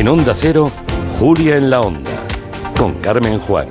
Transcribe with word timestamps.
En 0.00 0.08
Onda 0.08 0.32
Cero, 0.34 0.70
Julia 1.18 1.56
en 1.58 1.68
la 1.68 1.82
Onda, 1.82 2.10
con 2.78 2.94
Carmen 3.02 3.38
Juan. 3.38 3.68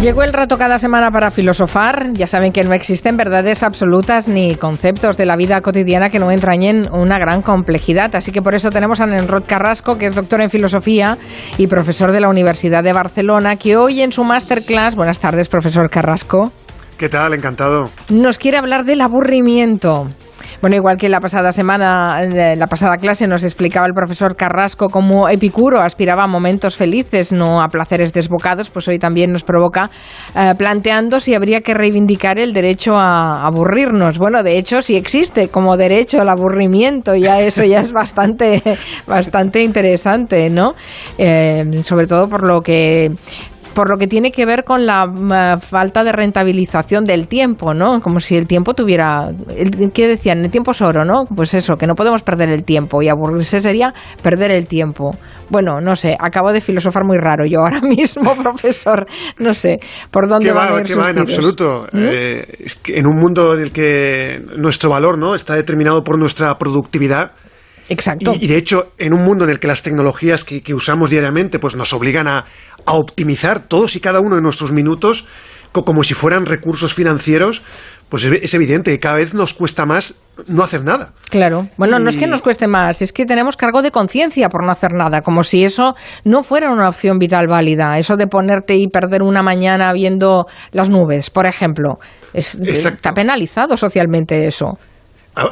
Llegó 0.00 0.22
el 0.22 0.32
rato 0.32 0.56
cada 0.56 0.78
semana 0.78 1.10
para 1.10 1.30
filosofar. 1.30 2.14
Ya 2.14 2.26
saben 2.26 2.52
que 2.52 2.64
no 2.64 2.72
existen 2.72 3.18
verdades 3.18 3.62
absolutas 3.62 4.26
ni 4.26 4.54
conceptos 4.54 5.18
de 5.18 5.26
la 5.26 5.36
vida 5.36 5.60
cotidiana 5.60 6.08
que 6.08 6.18
no 6.18 6.30
entrañen 6.30 6.88
una 6.90 7.18
gran 7.18 7.42
complejidad. 7.42 8.16
Así 8.16 8.32
que 8.32 8.40
por 8.40 8.54
eso 8.54 8.70
tenemos 8.70 9.02
a 9.02 9.06
Nenrod 9.06 9.44
Carrasco, 9.46 9.98
que 9.98 10.06
es 10.06 10.14
doctor 10.14 10.40
en 10.40 10.48
filosofía 10.48 11.18
y 11.58 11.66
profesor 11.66 12.12
de 12.12 12.20
la 12.20 12.30
Universidad 12.30 12.82
de 12.82 12.94
Barcelona, 12.94 13.56
que 13.56 13.76
hoy 13.76 14.00
en 14.00 14.10
su 14.10 14.24
masterclass, 14.24 14.96
buenas 14.96 15.20
tardes, 15.20 15.50
profesor 15.50 15.90
Carrasco. 15.90 16.50
¿Qué 17.00 17.08
tal? 17.08 17.32
Encantado. 17.32 17.84
Nos 18.10 18.36
quiere 18.36 18.58
hablar 18.58 18.84
del 18.84 19.00
aburrimiento. 19.00 20.08
Bueno, 20.60 20.76
igual 20.76 20.98
que 20.98 21.08
la 21.08 21.20
pasada 21.20 21.50
semana, 21.50 22.22
en 22.22 22.58
la 22.58 22.66
pasada 22.66 22.98
clase 22.98 23.26
nos 23.26 23.42
explicaba 23.42 23.86
el 23.86 23.94
profesor 23.94 24.36
Carrasco 24.36 24.88
cómo 24.88 25.26
Epicuro 25.26 25.80
aspiraba 25.80 26.24
a 26.24 26.26
momentos 26.26 26.76
felices, 26.76 27.32
no 27.32 27.62
a 27.62 27.68
placeres 27.68 28.12
desbocados, 28.12 28.68
pues 28.68 28.86
hoy 28.88 28.98
también 28.98 29.32
nos 29.32 29.42
provoca 29.42 29.88
eh, 30.36 30.52
planteando 30.58 31.18
si 31.20 31.34
habría 31.34 31.62
que 31.62 31.72
reivindicar 31.72 32.38
el 32.38 32.52
derecho 32.52 32.94
a 32.96 33.46
aburrirnos. 33.46 34.18
Bueno, 34.18 34.42
de 34.42 34.58
hecho, 34.58 34.82
si 34.82 34.96
existe 34.96 35.48
como 35.48 35.78
derecho 35.78 36.20
al 36.20 36.28
aburrimiento, 36.28 37.14
ya 37.14 37.40
eso 37.40 37.64
ya 37.64 37.80
es 37.80 37.92
bastante, 37.92 38.62
bastante 39.06 39.62
interesante, 39.62 40.50
¿no? 40.50 40.74
Eh, 41.16 41.64
sobre 41.84 42.06
todo 42.06 42.28
por 42.28 42.46
lo 42.46 42.60
que 42.60 43.10
por 43.74 43.90
lo 43.90 43.96
que 43.96 44.06
tiene 44.06 44.32
que 44.32 44.46
ver 44.46 44.64
con 44.64 44.86
la 44.86 45.58
falta 45.60 46.04
de 46.04 46.12
rentabilización 46.12 47.04
del 47.04 47.28
tiempo, 47.28 47.74
¿no? 47.74 48.00
Como 48.00 48.20
si 48.20 48.36
el 48.36 48.46
tiempo 48.46 48.74
tuviera... 48.74 49.30
¿Qué 49.94 50.08
decían? 50.08 50.44
El 50.44 50.50
tiempo 50.50 50.72
es 50.72 50.80
oro, 50.80 51.04
¿no? 51.04 51.24
Pues 51.34 51.54
eso, 51.54 51.76
que 51.76 51.86
no 51.86 51.94
podemos 51.94 52.22
perder 52.22 52.48
el 52.50 52.64
tiempo 52.64 53.02
y 53.02 53.08
aburrirse 53.08 53.60
sería 53.60 53.92
perder 54.22 54.50
el 54.50 54.66
tiempo. 54.66 55.16
Bueno, 55.48 55.80
no 55.80 55.96
sé, 55.96 56.16
acabo 56.18 56.52
de 56.52 56.60
filosofar 56.60 57.04
muy 57.04 57.18
raro 57.18 57.44
yo 57.46 57.60
ahora 57.60 57.80
mismo, 57.82 58.34
profesor. 58.36 59.06
No 59.38 59.54
sé, 59.54 59.78
¿por 60.10 60.28
dónde 60.28 60.52
va, 60.52 60.76
a 60.76 60.82
¿Qué 60.82 60.94
va 60.94 61.10
en 61.10 61.18
absoluto? 61.18 61.86
¿Mm? 61.92 61.98
Eh, 62.10 62.46
es 62.60 62.76
que 62.76 62.98
en 62.98 63.06
un 63.06 63.16
mundo 63.16 63.54
en 63.54 63.60
el 63.60 63.72
que 63.72 64.42
nuestro 64.56 64.90
valor 64.90 65.18
no 65.18 65.34
está 65.34 65.54
determinado 65.54 66.04
por 66.04 66.18
nuestra 66.18 66.56
productividad, 66.58 67.32
Exacto. 67.90 68.34
Y, 68.38 68.46
de 68.46 68.56
hecho, 68.56 68.92
en 68.98 69.12
un 69.12 69.24
mundo 69.24 69.44
en 69.44 69.50
el 69.50 69.58
que 69.58 69.66
las 69.66 69.82
tecnologías 69.82 70.44
que, 70.44 70.62
que 70.62 70.72
usamos 70.74 71.10
diariamente 71.10 71.58
pues 71.58 71.74
nos 71.74 71.92
obligan 71.92 72.28
a, 72.28 72.46
a 72.86 72.94
optimizar 72.94 73.60
todos 73.60 73.96
y 73.96 74.00
cada 74.00 74.20
uno 74.20 74.36
de 74.36 74.42
nuestros 74.42 74.72
minutos 74.72 75.24
como 75.72 76.02
si 76.02 76.14
fueran 76.14 76.46
recursos 76.46 76.94
financieros, 76.94 77.62
pues 78.08 78.24
es 78.24 78.54
evidente 78.54 78.90
que 78.90 78.98
cada 78.98 79.16
vez 79.16 79.34
nos 79.34 79.54
cuesta 79.54 79.86
más 79.86 80.16
no 80.48 80.64
hacer 80.64 80.82
nada. 80.82 81.12
Claro. 81.30 81.68
Bueno, 81.76 81.98
no 81.98 82.10
es 82.10 82.16
que 82.16 82.26
nos 82.26 82.42
cueste 82.42 82.66
más, 82.66 83.02
es 83.02 83.12
que 83.12 83.24
tenemos 83.24 83.56
cargo 83.56 83.82
de 83.82 83.90
conciencia 83.90 84.48
por 84.48 84.64
no 84.64 84.72
hacer 84.72 84.92
nada, 84.92 85.20
como 85.20 85.44
si 85.44 85.64
eso 85.64 85.94
no 86.24 86.42
fuera 86.42 86.72
una 86.72 86.88
opción 86.88 87.18
vital 87.18 87.46
válida. 87.46 87.98
Eso 87.98 88.16
de 88.16 88.26
ponerte 88.26 88.74
y 88.74 88.88
perder 88.88 89.22
una 89.22 89.42
mañana 89.42 89.92
viendo 89.92 90.46
las 90.72 90.88
nubes, 90.88 91.30
por 91.30 91.46
ejemplo. 91.46 91.98
está 92.32 93.12
penalizado 93.12 93.76
socialmente 93.76 94.46
eso. 94.46 94.78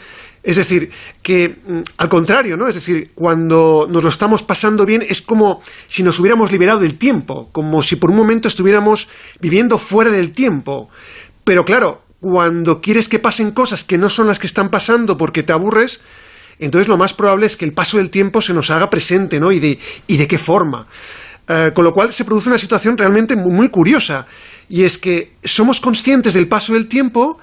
Es 0.43 0.55
decir, 0.55 0.89
que 1.21 1.49
mm, 1.49 1.81
al 1.97 2.09
contrario, 2.09 2.57
¿no? 2.57 2.67
Es 2.67 2.75
decir, 2.75 3.11
cuando 3.13 3.87
nos 3.89 4.03
lo 4.03 4.09
estamos 4.09 4.43
pasando 4.43 4.85
bien 4.85 5.03
es 5.07 5.21
como 5.21 5.61
si 5.87 6.03
nos 6.03 6.19
hubiéramos 6.19 6.51
liberado 6.51 6.79
del 6.79 6.97
tiempo, 6.97 7.49
como 7.51 7.83
si 7.83 7.95
por 7.95 8.09
un 8.09 8.17
momento 8.17 8.47
estuviéramos 8.47 9.07
viviendo 9.39 9.77
fuera 9.77 10.09
del 10.09 10.31
tiempo. 10.31 10.89
Pero 11.43 11.63
claro, 11.65 12.01
cuando 12.19 12.81
quieres 12.81 13.07
que 13.07 13.19
pasen 13.19 13.51
cosas 13.51 13.83
que 13.83 13.97
no 13.97 14.09
son 14.09 14.27
las 14.27 14.39
que 14.39 14.47
están 14.47 14.69
pasando 14.69 15.17
porque 15.17 15.43
te 15.43 15.53
aburres, 15.53 16.01
entonces 16.59 16.87
lo 16.87 16.97
más 16.97 17.13
probable 17.13 17.47
es 17.47 17.57
que 17.57 17.65
el 17.65 17.73
paso 17.73 17.97
del 17.97 18.09
tiempo 18.09 18.41
se 18.41 18.53
nos 18.53 18.69
haga 18.69 18.89
presente, 18.89 19.39
¿no? 19.39 19.51
Y 19.51 19.59
de, 19.59 19.79
y 20.07 20.17
de 20.17 20.27
qué 20.27 20.37
forma. 20.37 20.87
Eh, 21.47 21.71
con 21.73 21.83
lo 21.83 21.93
cual 21.93 22.13
se 22.13 22.23
produce 22.23 22.49
una 22.49 22.57
situación 22.57 22.97
realmente 22.97 23.35
muy 23.35 23.69
curiosa, 23.69 24.27
y 24.69 24.83
es 24.83 24.97
que 24.97 25.33
somos 25.43 25.81
conscientes 25.81 26.33
del 26.33 26.47
paso 26.47 26.73
del 26.73 26.87
tiempo 26.87 27.39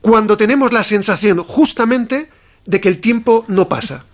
cuando 0.00 0.36
tenemos 0.36 0.72
la 0.72 0.84
sensación 0.84 1.38
justamente 1.38 2.28
de 2.66 2.80
que 2.80 2.88
el 2.88 3.00
tiempo 3.00 3.44
no 3.48 3.68
pasa. 3.68 4.04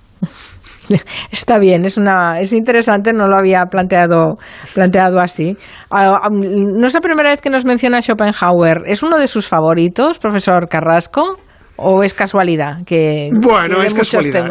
Está 1.31 1.59
bien, 1.59 1.85
es 1.85 1.97
una 1.97 2.41
es 2.41 2.53
interesante, 2.53 3.13
no 3.13 3.29
lo 3.29 3.37
había 3.37 3.65
planteado 3.67 4.39
planteado 4.75 5.21
así. 5.21 5.57
Ah, 5.91 6.21
ah, 6.23 6.29
no 6.31 6.87
es 6.87 6.95
la 6.95 7.01
primera 7.01 7.31
vez 7.31 7.41
que 7.41 7.51
nos 7.51 7.65
menciona 7.65 8.01
Schopenhauer. 8.01 8.83
¿Es 8.87 9.03
uno 9.03 9.19
de 9.19 9.29
sus 9.29 9.49
favoritos, 9.49 10.19
profesor 10.19 10.69
Carrasco? 10.69 11.39
¿O 11.79 12.03
es 12.03 12.15
casualidad? 12.15 12.85
Que 12.87 13.31
bueno, 13.35 13.83
es 13.83 13.93
casualidad. 13.93 14.49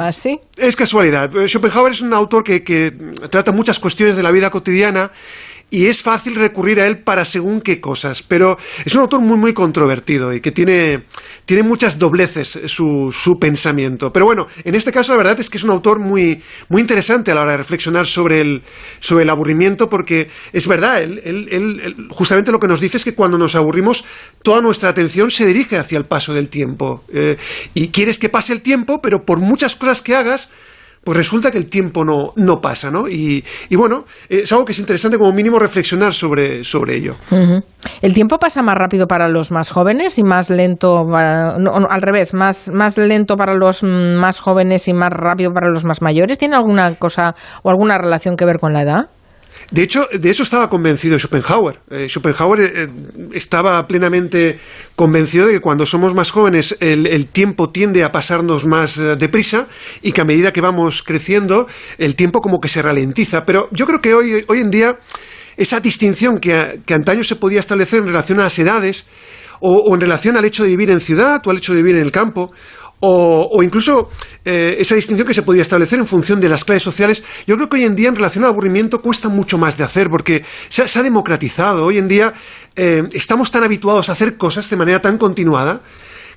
Es 0.57 0.75
casualidad. 0.75 1.31
Schopenhauer 1.47 1.94
es 1.94 2.02
un 2.02 2.13
autor 2.13 2.44
que, 2.44 2.63
que 2.63 2.91
trata 3.31 3.52
muchas 3.52 3.79
cuestiones 3.79 4.16
de 4.16 4.22
la 4.22 4.29
vida 4.29 4.52
cotidiana 4.52 5.09
y 5.72 5.88
es 5.88 6.03
fácil 6.03 6.36
recurrir 6.36 6.80
a 6.80 6.88
él 6.88 7.00
para 7.00 7.26
según 7.26 7.59
qué 7.59 7.81
cosas, 7.81 8.24
pero 8.24 8.58
es 8.86 8.94
un 8.96 9.02
autor 9.02 9.22
muy, 9.22 9.38
muy 9.38 9.53
controvertido 9.53 10.34
y 10.34 10.40
que 10.40 10.52
tiene, 10.52 11.03
tiene 11.46 11.64
muchas 11.64 11.97
dobleces 12.00 12.59
su, 12.67 13.12
su 13.12 13.40
pensamiento. 13.40 14.14
Pero 14.14 14.26
bueno, 14.26 14.47
en 14.64 14.76
este 14.76 14.91
caso 14.91 15.12
la 15.12 15.17
verdad 15.17 15.40
es 15.40 15.50
que 15.50 15.58
es 15.58 15.64
un 15.64 15.72
autor 15.72 16.00
muy, 16.00 16.41
muy 16.70 16.82
interesante 16.82 17.32
a 17.32 17.35
la 17.35 17.41
hora 17.41 17.52
de 17.52 17.58
reflexionar 17.58 18.06
sobre 18.06 18.41
el, 18.41 18.62
sobre 19.00 19.23
el 19.23 19.29
aburrimiento, 19.29 19.90
porque 19.90 20.29
es 20.53 20.67
verdad, 20.67 21.02
él, 21.02 21.20
él, 21.26 22.08
justamente 22.09 22.52
lo 22.52 22.59
que 22.59 22.68
nos 22.68 22.79
dice 22.79 22.97
es 22.97 23.03
que 23.03 23.16
cuando 23.16 23.38
nos 23.38 23.56
aburrimos, 23.56 24.06
toda 24.44 24.61
nuestra 24.61 24.90
atención 24.90 25.32
se 25.32 25.46
dirige 25.46 25.78
hacia 25.78 25.97
el 25.97 26.06
paso 26.06 26.34
del 26.34 26.47
tiempo. 26.47 27.03
Eh, 27.11 27.38
y 27.73 27.90
quieres 27.90 28.20
que 28.20 28.29
pase 28.29 28.53
el 28.53 28.61
tiempo, 28.61 29.02
pero 29.02 29.26
por 29.26 29.40
muchas 29.40 29.76
cosas 29.76 30.02
que 30.02 30.16
hagas, 30.16 30.50
pues 31.05 31.17
resulta 31.19 31.52
que 31.52 31.59
el 31.59 31.69
tiempo 31.69 32.03
no, 32.03 32.34
no 32.35 32.59
pasa, 32.59 32.90
¿no? 32.90 33.07
Y, 33.07 33.43
bueno, 33.78 34.05
es 34.28 34.52
algo 34.52 34.66
que 34.66 34.72
es 34.72 34.79
interesante 34.79 35.19
como 35.19 35.31
mínimo 35.31 35.59
reflexionar 35.59 36.16
sobre, 36.16 36.63
sobre 36.63 36.96
ello. 36.96 37.16
¿El 38.02 38.13
tiempo 38.13 38.40
pasa 38.40 38.63
más 38.63 38.73
rápido 38.75 39.05
para 39.05 39.29
los 39.29 39.52
más 39.52 39.69
jóvenes 39.69 40.17
y 40.17 40.23
más 40.23 40.49
lento, 40.49 41.05
al 41.13 42.02
revés, 42.02 42.34
más, 42.34 42.72
más 42.73 42.97
lento 42.97 43.37
para 43.37 43.53
los 43.53 43.84
más 43.84 44.40
jóvenes 44.40 44.87
y 44.87 44.93
más 44.93 45.11
rápido 45.11 45.53
para 45.53 45.69
los 45.69 45.85
más 45.85 46.02
mayores? 46.02 46.40
¿Tiene 46.40 46.55
alguna 46.55 46.96
cosa 46.96 47.35
o 47.61 47.69
alguna 47.69 47.99
relación 47.99 48.35
que 48.35 48.46
ver 48.46 48.58
con 48.58 48.73
la 48.73 48.81
edad? 48.81 49.09
De 49.72 49.82
hecho, 49.82 50.08
de 50.12 50.29
eso 50.29 50.44
estaba 50.44 50.70
convencido 50.70 51.17
Schopenhauer. 51.17 51.79
Eh, 51.90 52.08
Schopenhauer 52.08 52.59
eh, 52.62 52.90
estaba 53.34 53.88
plenamente 53.88 54.59
convencido 54.96 55.47
de 55.47 55.53
que 55.53 55.59
cuando 55.59 55.85
somos 55.85 56.14
más 56.14 56.32
jóvenes 56.32 56.78
el, 56.79 57.28
tiempo 57.28 57.70
tiende 57.70 58.03
a 58.03 58.12
pasarnos 58.12 58.66
más 58.66 58.97
eh, 58.97 59.16
deprisa 59.16 59.67
y 60.02 60.12
que 60.12 60.22
a 60.22 60.26
medida 60.26 60.53
que 60.53 60.62
vamos 60.62 61.02
creciendo 61.02 61.67
el 61.97 62.16
tiempo 62.16 62.41
como 62.41 62.62
que 62.62 62.70
se 62.70 62.82
ralentiza. 62.82 63.46
Pero 63.46 63.67
yo 63.72 63.88
creo 63.88 64.02
que 64.02 64.14
hoy, 64.14 64.46
hoy 64.47 64.59
en 64.59 64.70
día 64.70 65.00
esa 65.58 65.79
distinción 65.79 66.40
que, 66.40 66.82
que 66.85 66.94
antaño 66.94 67.23
se 67.23 67.35
podía 67.35 67.59
establecer 67.59 68.00
en 68.00 68.08
relación 68.08 68.40
a 68.40 68.44
las 68.44 68.59
edades 68.59 69.06
o, 69.59 69.94
en 69.94 70.02
relación 70.02 70.38
al 70.38 70.46
hecho 70.46 70.64
de 70.64 70.70
vivir 70.70 70.91
en 70.91 71.02
ciudad 71.02 71.41
o 71.46 71.50
al 71.50 71.58
hecho 71.58 71.73
de 71.73 71.82
vivir 71.82 71.96
en 71.96 72.03
el 72.03 72.11
campo 72.11 72.52
o, 73.07 73.61
incluso 73.61 74.09
eh, 74.43 74.78
esa 74.79 74.96
distinción 74.96 75.28
que 75.28 75.34
se 75.34 75.43
podía 75.43 75.61
establecer 75.61 75.99
en 75.99 76.07
función 76.07 76.41
de 76.41 76.49
las 76.49 76.66
clases 76.66 76.84
sociales, 76.84 77.23
yo 77.46 77.55
creo 77.55 77.69
que 77.69 77.78
hoy 77.78 77.84
en 77.84 77.96
día 77.96 78.09
en 78.09 78.16
relación 78.16 78.43
al 78.43 78.49
aburrimiento 78.49 79.02
cuesta 79.02 79.29
mucho 79.29 79.59
más 79.59 79.78
de 79.78 79.84
hacer 79.84 80.09
porque 80.09 80.43
se 80.69 80.81
ha, 80.81 81.03
democratizado. 81.03 81.85
Hoy 81.85 81.99
en 81.99 82.07
día 82.07 82.34
eh, 82.75 83.03
estamos 83.13 83.52
tan 83.52 83.63
habituados 83.63 84.09
a 84.09 84.13
hacer 84.13 84.37
cosas 84.37 84.67
de 84.69 84.78
manera 84.78 85.02
tan 85.02 85.19
continuada 85.19 85.81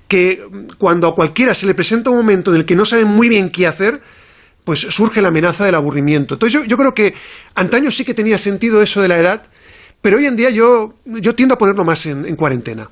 que 0.09 0.43
cuando 0.77 1.09
a 1.09 1.15
cualquiera 1.15 1.55
se 1.55 1.67
le 1.67 1.75
presenta 1.75 2.11
un 2.11 2.17
momento 2.19 2.51
en 2.51 2.59
el 2.59 2.67
que 2.67 2.77
no 2.77 2.85
sabe 2.85 3.07
muy 3.07 3.29
bien 3.31 3.51
qué 3.51 3.67
hacer, 3.67 4.03
pues 4.65 4.81
surge 4.81 5.23
la 5.23 5.29
amenaza 5.29 5.65
del 5.65 5.75
aburrimiento. 5.75 6.35
Entonces 6.35 6.67
yo, 6.67 6.77
creo 6.77 6.93
que 6.93 7.15
antaño 7.55 7.91
sí 7.91 8.05
que 8.05 8.13
tenía 8.13 8.37
sentido 8.37 8.83
eso 8.83 9.01
de 9.01 9.09
la 9.09 9.19
edad, 9.19 9.43
pero 10.03 10.19
hoy 10.19 10.27
en 10.27 10.37
día 10.37 10.51
yo, 10.51 10.95
yo 11.07 11.35
tiendo 11.35 11.55
a 11.55 11.59
ponerlo 11.59 11.85
más 11.85 12.05
en 12.05 12.37
cuarentena. 12.37 12.89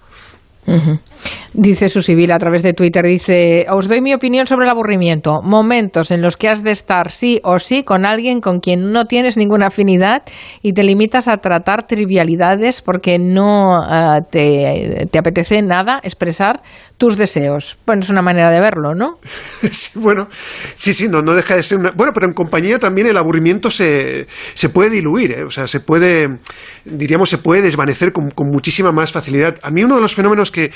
Dice 1.52 1.88
Susivil 1.88 2.32
a 2.32 2.38
través 2.38 2.62
de 2.62 2.75
Twitter, 2.75 3.05
dice, 3.05 3.67
os 3.70 3.88
doy 3.88 4.02
mi 4.02 4.12
opinión 4.12 4.46
sobre 4.46 4.67
el 4.67 4.70
aburrimiento. 4.70 5.40
Momentos 5.43 6.11
en 6.11 6.20
los 6.20 6.37
que 6.37 6.49
has 6.49 6.62
de 6.62 6.70
estar 6.70 7.11
sí 7.11 7.40
o 7.44 7.58
sí 7.58 7.82
con 7.82 8.05
alguien 8.05 8.40
con 8.40 8.61
quien 8.61 8.93
no 8.93 9.06
tienes 9.06 9.38
ninguna 9.38 9.69
afinidad 9.69 10.23
y 10.61 10.75
te 10.75 10.82
limitas 10.82 11.28
a 11.28 11.38
tratar 11.38 11.87
trivialidades 11.87 12.82
porque 12.82 13.19
no 13.19 13.78
eh, 13.82 14.20
te, 14.31 15.08
te, 15.11 15.19
apetece 15.19 15.62
nada 15.62 15.99
expresar 16.02 16.61
tus 16.99 17.17
deseos. 17.17 17.79
Bueno, 17.87 18.02
es 18.02 18.11
una 18.11 18.22
manera 18.22 18.50
de 18.50 18.61
verlo, 18.61 18.94
¿no? 18.94 19.19
sí, 19.22 19.99
bueno, 19.99 20.29
sí, 20.31 20.93
sí, 20.93 21.08
no, 21.08 21.22
no 21.22 21.34
deja 21.34 21.56
de 21.56 21.62
ser 21.62 21.79
una... 21.79 21.90
Bueno, 21.93 22.12
pero 22.12 22.26
en 22.26 22.34
compañía 22.34 22.79
también 22.79 23.06
el 23.06 23.17
aburrimiento 23.17 23.70
se, 23.70 24.26
se 24.55 24.69
puede 24.69 24.90
diluir, 24.90 25.32
¿eh? 25.32 25.44
o 25.44 25.50
sea, 25.50 25.67
se 25.69 25.81
puede, 25.81 26.38
diríamos, 26.84 27.31
se 27.31 27.38
puede 27.38 27.62
desvanecer 27.62 28.12
con, 28.12 28.31
con 28.31 28.49
muchísima 28.49 28.93
más 28.93 29.12
facilidad. 29.12 29.56
A 29.62 29.70
mí 29.70 29.84
uno 29.84 29.96
de 29.96 30.02
los 30.02 30.14
fenómenos 30.14 30.50
que, 30.50 30.70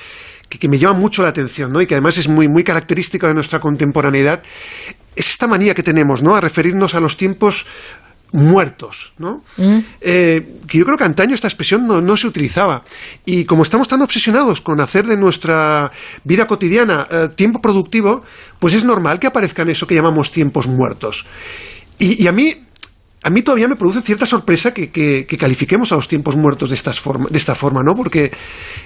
que, 0.59 0.69
me 0.69 0.79
llama 0.79 0.99
mucho 0.99 1.23
la 1.23 1.29
atención, 1.29 1.73
¿no? 1.73 1.81
Y 1.81 1.87
que 1.87 1.95
además 1.95 2.19
es 2.19 2.29
muy, 2.29 2.49
muy 2.49 2.65
característico 2.65 3.27
de 3.27 3.35
nuestra 3.35 3.61
contemporaneidad, 3.61 4.43
es 5.17 5.31
esta 5.31 5.47
manía 5.47 5.75
que 5.75 5.83
tenemos, 5.83 6.23
¿no? 6.23 6.35
A 6.35 6.41
referirnos 6.41 6.95
a 6.95 7.01
los 7.01 7.17
tiempos 7.17 7.67
muertos, 8.33 9.13
¿no? 9.19 9.43
Mm. 9.57 9.79
Eh, 10.01 10.57
que 10.69 10.79
yo 10.79 10.85
creo 10.85 10.97
que 10.97 11.05
antaño 11.05 11.35
esta 11.35 11.49
expresión 11.49 11.87
no, 11.87 12.17
se 12.17 12.27
utilizaba. 12.27 12.85
Y 13.25 13.45
como 13.45 13.63
estamos 13.63 13.89
tan 13.89 14.03
obsesionados 14.03 14.61
con 14.61 14.81
hacer 14.81 15.07
de 15.07 15.17
nuestra 15.17 15.91
vida 16.25 16.47
cotidiana 16.47 17.09
eh, 17.11 17.29
tiempo 17.35 17.61
productivo, 17.61 18.25
pues 18.59 18.75
es 18.75 18.85
normal 18.85 19.19
que 19.19 19.27
aparezcan 19.27 19.69
eso 19.69 19.87
que 19.87 19.95
llamamos 19.95 20.31
tiempos 20.31 20.67
muertos. 20.69 21.27
Y, 21.99 22.27
a 22.27 22.33
mí, 22.33 22.55
a 23.23 23.31
mí 23.31 23.43
todavía 23.43 23.69
me 23.69 23.77
produce 23.77 24.01
cierta 24.01 24.25
sorpresa 24.25 24.73
que, 24.73 25.27
califiquemos 25.39 25.93
a 25.93 25.97
los 25.97 26.09
tiempos 26.09 26.37
muertos 26.37 26.71
de, 26.71 26.77
de 26.77 27.39
esta 27.39 27.55
forma, 27.55 27.83
¿no? 27.83 27.95
Porque 27.95 28.33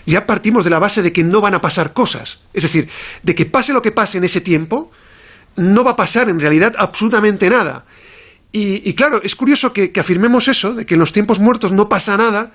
ya 0.06 0.26
partimos 0.26 0.64
de 0.64 0.70
la 0.70 0.80
base 0.80 1.02
de 1.02 1.12
que 1.12 1.22
no 1.22 1.40
van 1.40 1.54
a 1.54 1.60
pasar 1.60 1.92
cosas. 1.92 2.40
Es 2.52 2.64
decir, 2.64 2.88
de 3.22 3.34
que 3.34 3.46
pase 3.46 3.72
lo 3.72 3.82
que 3.82 3.92
pase 3.92 4.18
en 4.18 4.24
ese 4.24 4.40
tiempo, 4.40 4.90
no 5.56 5.84
va 5.84 5.92
a 5.92 5.96
pasar 5.96 6.28
en 6.28 6.40
realidad 6.40 6.74
absolutamente 6.78 7.48
nada. 7.48 7.84
Y, 8.56 8.94
claro, 8.94 9.20
es 9.20 9.34
curioso 9.34 9.72
que, 9.72 9.92
afirmemos 9.98 10.46
eso, 10.46 10.74
de 10.74 10.86
que 10.86 10.94
en 10.94 11.00
los 11.00 11.12
tiempos 11.12 11.40
muertos 11.40 11.72
no 11.72 11.88
pasa 11.88 12.16
nada, 12.16 12.52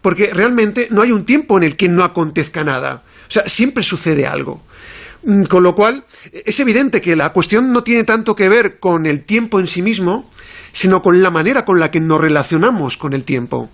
porque 0.00 0.30
realmente 0.32 0.86
no 0.92 1.02
hay 1.02 1.10
un 1.10 1.24
tiempo 1.24 1.56
en 1.56 1.64
el 1.64 1.76
que 1.76 1.88
no 1.88 2.04
acontezca 2.04 2.62
nada. 2.62 3.02
O 3.28 3.32
sea, 3.32 3.48
siempre 3.48 3.82
sucede 3.82 4.28
algo. 4.28 4.62
Mm, 5.24 5.44
con 5.44 5.64
lo 5.64 5.74
cual, 5.74 6.04
es 6.32 6.60
evidente 6.60 7.02
que 7.02 7.16
la 7.16 7.32
cuestión 7.32 7.72
no 7.72 7.82
tiene 7.82 8.04
tanto 8.04 8.36
que 8.36 8.48
ver 8.48 8.78
con 8.78 9.06
el 9.06 9.24
tiempo 9.24 9.58
en 9.58 9.66
sí 9.66 9.82
mismo, 9.82 10.30
sino 10.74 11.00
con 11.00 11.22
la 11.22 11.30
manera 11.30 11.64
con 11.64 11.80
la 11.80 11.90
que 11.90 12.00
nos 12.00 12.20
relacionamos 12.20 12.98
con 12.98 13.14
el 13.14 13.24
tiempo. 13.24 13.70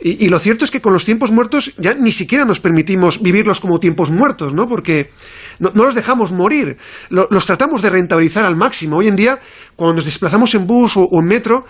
Y, 0.00 0.28
lo 0.28 0.38
cierto 0.38 0.64
es 0.64 0.70
que 0.70 0.80
con 0.80 0.92
los 0.92 1.04
tiempos 1.04 1.32
muertos 1.32 1.72
ya 1.78 1.94
ni 1.94 2.12
siquiera 2.12 2.44
nos 2.44 2.60
permitimos 2.60 3.20
vivirlos 3.20 3.60
como 3.60 3.80
tiempos 3.80 4.10
muertos, 4.10 4.52
¿no? 4.52 4.68
Porque 4.68 5.10
no, 5.58 5.70
los 5.74 5.94
dejamos 5.94 6.32
morir, 6.32 6.76
los 7.08 7.46
tratamos 7.46 7.82
de 7.82 7.90
rentabilizar 7.90 8.44
al 8.44 8.56
máximo. 8.56 8.98
Hoy 8.98 9.08
en 9.08 9.16
día, 9.16 9.40
cuando 9.74 9.94
nos 9.94 10.04
desplazamos 10.04 10.54
en 10.54 10.66
bus 10.66 10.96
o, 10.96 11.08
en 11.12 11.24
metro, 11.24 11.66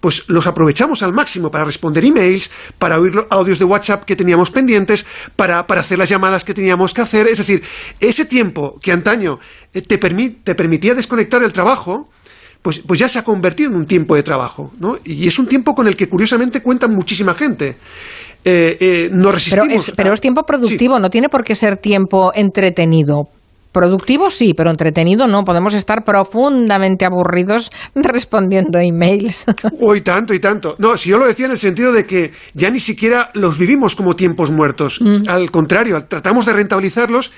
pues 0.00 0.24
los 0.28 0.46
aprovechamos 0.46 1.02
al 1.02 1.12
máximo 1.12 1.50
para 1.50 1.64
responder 1.64 2.04
emails, 2.04 2.50
para 2.78 3.00
oír 3.00 3.14
audios 3.30 3.58
de 3.58 3.64
WhatsApp 3.64 4.04
que 4.04 4.16
teníamos 4.16 4.50
pendientes, 4.50 5.06
para, 5.36 5.60
hacer 5.60 5.98
las 5.98 6.08
llamadas 6.08 6.44
que 6.44 6.54
teníamos 6.54 6.92
que 6.92 7.00
hacer. 7.00 7.26
Es 7.28 7.38
decir, 7.38 7.62
ese 8.00 8.24
tiempo 8.24 8.78
que 8.80 8.92
antaño 8.92 9.38
eh, 9.72 9.82
te, 9.82 9.98
te 9.98 10.54
permitía 10.54 10.94
desconectar 10.94 11.40
del 11.40 11.52
trabajo, 11.52 12.10
pues, 12.62 12.80
pues, 12.80 12.98
ya 13.00 13.08
se 13.08 13.18
ha 13.18 13.24
convertido 13.24 13.70
en 13.70 13.76
un 13.76 13.86
tiempo 13.86 14.14
de 14.14 14.22
trabajo, 14.22 14.72
¿no? 14.78 14.96
Y 15.04 15.26
es 15.26 15.38
un 15.38 15.46
tiempo 15.46 15.74
con 15.74 15.86
el 15.86 15.96
que 15.96 16.08
curiosamente 16.08 16.62
cuenta 16.62 16.88
muchísima 16.88 17.34
gente. 17.34 17.76
Eh, 18.44 18.76
eh, 18.80 19.10
no 19.12 19.32
resistimos. 19.32 19.92
Pero 19.96 20.12
es, 20.12 20.20
tiempo 20.20 20.44
productivo, 20.44 20.98
no 20.98 21.10
tiene 21.10 21.28
por 21.28 21.44
qué 21.44 21.54
ser 21.54 21.76
tiempo 21.78 22.32
entretenido. 22.34 23.28
Productivo 23.72 24.30
sí, 24.30 24.54
pero 24.56 24.70
entretenido 24.70 25.26
no. 25.26 25.44
Podemos 25.44 25.74
estar 25.74 26.02
profundamente 26.04 27.04
aburridos 27.04 27.70
respondiendo 27.94 28.78
emails. 28.78 29.44
Hoy 29.80 30.00
tanto 30.00 30.34
y 30.34 30.40
tanto. 30.40 30.76
No, 30.78 30.96
si 30.96 31.10
yo 31.10 31.18
lo 31.18 31.26
decía 31.26 31.46
en 31.46 31.52
el 31.52 31.58
sentido 31.58 31.92
de 31.92 32.06
que 32.06 32.32
ya 32.54 32.70
ni 32.70 32.80
siquiera 32.80 33.30
los 33.34 33.58
vivimos 33.58 33.94
como 33.94 34.16
tiempos 34.16 34.50
muertos. 34.50 35.00
Mm. 35.00 35.28
Al 35.28 35.50
contrario, 35.50 36.02
tratamos 36.06 36.46
de 36.46 36.54
rentabilizarlos 36.54 37.30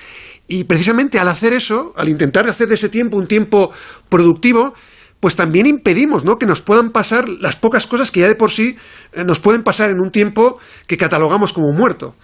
y 0.47 0.63
precisamente 0.63 1.19
al 1.19 1.27
hacer 1.27 1.53
eso, 1.53 1.93
al 1.97 2.09
intentar 2.09 2.47
hacer 2.47 2.67
de 2.67 2.75
ese 2.75 2.89
tiempo 2.89 3.17
un 3.17 3.27
tiempo 3.27 3.71
productivo, 4.09 4.73
pues 5.21 5.37
también 5.37 5.67
impedimos 5.67 6.25
¿no? 6.25 6.37
que 6.37 6.45
nos 6.45 6.59
puedan 6.59 6.89
pasar 6.89 7.29
las 7.29 7.55
pocas 7.55 7.87
cosas 7.87 8.11
que 8.11 8.19
ya 8.19 8.27
de 8.27 8.35
por 8.35 8.51
sí 8.51 8.75
eh, 9.13 9.23
nos 9.23 9.39
pueden 9.39 9.63
pasar 9.63 9.89
en 9.89 10.01
un 10.01 10.11
tiempo 10.11 10.57
que 10.87 10.97
catalogamos 10.97 11.53
como 11.53 11.71
muerto. 11.71 12.15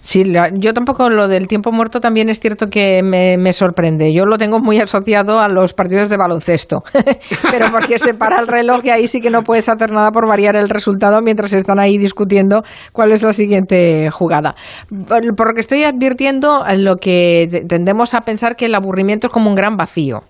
Sí, 0.00 0.24
yo 0.54 0.72
tampoco 0.72 1.10
lo 1.10 1.28
del 1.28 1.48
tiempo 1.48 1.70
muerto 1.70 2.00
también 2.00 2.30
es 2.30 2.40
cierto 2.40 2.68
que 2.68 3.02
me, 3.02 3.52
sorprende. 3.52 4.10
Yo 4.14 4.24
lo 4.24 4.38
tengo 4.38 4.58
muy 4.58 4.78
asociado 4.78 5.38
a 5.38 5.48
los 5.48 5.74
partidos 5.74 6.08
de 6.08 6.16
baloncesto, 6.16 6.78
pero 7.50 7.66
porque 7.70 7.98
se 7.98 8.14
para 8.14 8.40
el 8.40 8.46
reloj 8.46 8.80
y 8.84 8.90
ahí 8.90 9.06
sí 9.06 9.20
que 9.20 9.28
no 9.28 9.42
puedes 9.42 9.68
hacer 9.68 9.92
nada 9.92 10.12
por 10.12 10.26
variar 10.26 10.56
el 10.56 10.70
resultado 10.70 11.20
mientras 11.20 11.52
están 11.52 11.78
ahí 11.78 11.98
discutiendo 11.98 12.62
cuál 12.92 13.12
es 13.12 13.22
la 13.22 13.34
siguiente 13.34 14.10
jugada. 14.10 14.54
Por 14.88 15.22
lo 15.24 15.54
que 15.54 15.60
estoy 15.60 15.84
advirtiendo, 15.84 16.64
lo 16.76 16.96
que 16.96 17.64
tendemos 17.68 18.14
a 18.14 18.22
pensar 18.22 18.56
que 18.56 18.64
el 18.64 18.74
aburrimiento 18.74 19.26
es 19.26 19.32
como 19.32 19.50
un 19.50 19.56
gran 19.56 19.76
vacío. 19.76 20.22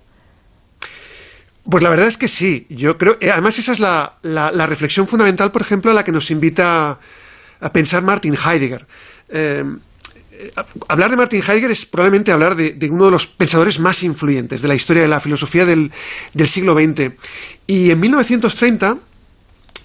Pues 1.71 1.83
la 1.83 1.91
verdad 1.91 2.07
es 2.07 2.17
que 2.17 2.29
sí. 2.29 2.67
Yo 2.71 2.97
creo. 2.97 3.19
Eh, 3.21 3.31
además, 3.31 3.59
esa 3.59 3.73
es 3.73 3.81
la, 3.81 4.67
reflexión 4.67 5.07
fundamental, 5.07 5.53
por 5.53 5.63
ejemplo, 5.63 5.91
a 5.91 5.95
la 5.95 6.05
que 6.05 6.13
nos 6.13 6.31
invita 6.31 6.99
a, 7.61 7.73
pensar 7.73 8.03
Martin 8.03 8.35
Heidegger. 8.35 8.87
Eh, 9.29 9.65
hablar 10.89 11.11
de 11.11 11.17
Martin 11.17 11.43
Heidegger 11.43 11.71
es 11.71 11.85
probablemente 11.85 12.33
hablar 12.33 12.57
de, 12.57 12.89
uno 12.91 13.07
de 13.07 13.11
los 13.11 13.27
pensadores 13.27 13.81
más 13.81 14.03
influyentes 14.03 14.63
de 14.63 14.69
la 14.69 14.75
historia 14.75 15.03
de 15.03 15.09
la 15.09 15.21
filosofía 15.21 15.67
del, 15.67 15.93
siglo 16.47 16.75
XX. 16.75 17.13
Y 17.67 17.91
en 17.91 18.01
1930, 18.01 18.97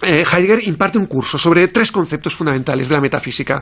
eh, 0.03 0.25
Heidegger 0.31 0.65
imparte 0.65 0.97
un 0.97 1.07
curso 1.07 1.37
sobre 1.37 1.67
tres 1.67 1.91
conceptos 1.91 2.33
fundamentales 2.35 2.87
de 2.87 2.95
la 2.95 3.01
metafísica: 3.01 3.61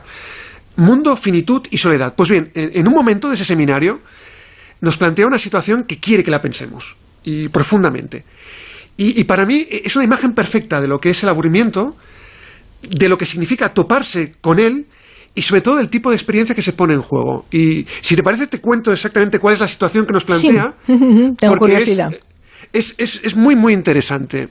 mundo, 0.76 1.16
finitud 1.16 1.66
y 1.70 1.78
soledad. 1.78 2.14
Pues 2.14 2.30
bien, 2.30 2.52
en 2.54 2.86
un 2.86 2.94
momento 2.94 3.28
de 3.28 3.34
ese 3.34 3.44
seminario, 3.44 4.00
nos 4.80 4.96
plantea 4.96 5.26
una 5.26 5.40
situación 5.40 5.82
que 5.82 5.98
quiere 5.98 6.22
que 6.22 6.30
la 6.30 6.40
pensemos 6.40 7.01
y 7.24 7.48
profundamente. 7.48 8.24
Y, 8.96 9.24
para 9.24 9.46
mí 9.46 9.66
es 9.68 9.96
una 9.96 10.04
imagen 10.04 10.32
perfecta 10.32 10.80
de 10.80 10.86
lo 10.86 11.00
que 11.00 11.10
es 11.10 11.22
el 11.24 11.28
aburrimiento, 11.28 11.96
de 12.88 13.08
lo 13.08 13.18
que 13.18 13.26
significa 13.26 13.72
toparse 13.74 14.34
con 14.40 14.60
él 14.60 14.86
y 15.34 15.42
sobre 15.42 15.60
todo 15.60 15.76
del 15.76 15.88
tipo 15.88 16.10
de 16.10 16.16
experiencia 16.16 16.54
que 16.54 16.62
se 16.62 16.72
pone 16.72 16.94
en 16.94 17.02
juego. 17.02 17.46
Y 17.50 17.86
si 18.00 18.14
te 18.14 18.22
parece, 18.22 18.46
te 18.46 18.60
cuento 18.60 18.92
exactamente 18.92 19.38
cuál 19.38 19.54
es 19.54 19.60
la 19.60 19.66
situación 19.66 20.06
que 20.06 20.12
nos 20.12 20.24
plantea. 20.24 20.74
Tengo 20.86 21.56
curiosidad. 21.58 22.12
Es, 22.72 22.94
es, 22.98 23.34
muy, 23.34 23.56
muy 23.56 23.72
interesante. 23.72 24.48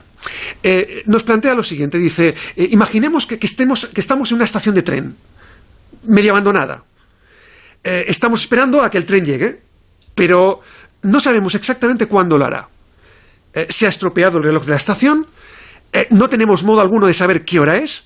Eh, 0.62 1.02
nos 1.06 1.24
plantea 1.24 1.54
lo 1.54 1.64
siguiente, 1.64 1.98
dice, 1.98 2.34
eh, 2.56 2.68
imaginemos 2.70 3.26
que, 3.26 3.38
estemos, 3.40 3.86
que 3.86 4.00
estamos 4.00 4.30
en 4.30 4.36
una 4.36 4.44
estación 4.44 4.74
de 4.74 4.82
tren, 4.82 5.16
medio 6.04 6.32
abandonada. 6.32 6.84
Eh, 7.82 8.04
estamos 8.06 8.42
esperando 8.42 8.82
a 8.82 8.90
que 8.90 8.98
el 8.98 9.06
tren 9.06 9.24
llegue, 9.24 9.60
pero 10.14 10.60
no 11.02 11.20
sabemos 11.20 11.54
exactamente 11.54 12.06
cuándo 12.06 12.38
lo 12.38 12.44
hará. 12.44 12.68
Eh, 13.54 13.66
se 13.68 13.86
ha 13.86 13.88
estropeado 13.88 14.38
el 14.38 14.44
reloj 14.44 14.64
de 14.64 14.70
la 14.70 14.76
estación, 14.76 15.26
eh, 15.92 16.06
no 16.10 16.28
tenemos 16.28 16.64
modo 16.64 16.80
alguno 16.80 17.06
de 17.06 17.14
saber 17.14 17.44
qué 17.44 17.60
hora 17.60 17.76
es, 17.76 18.04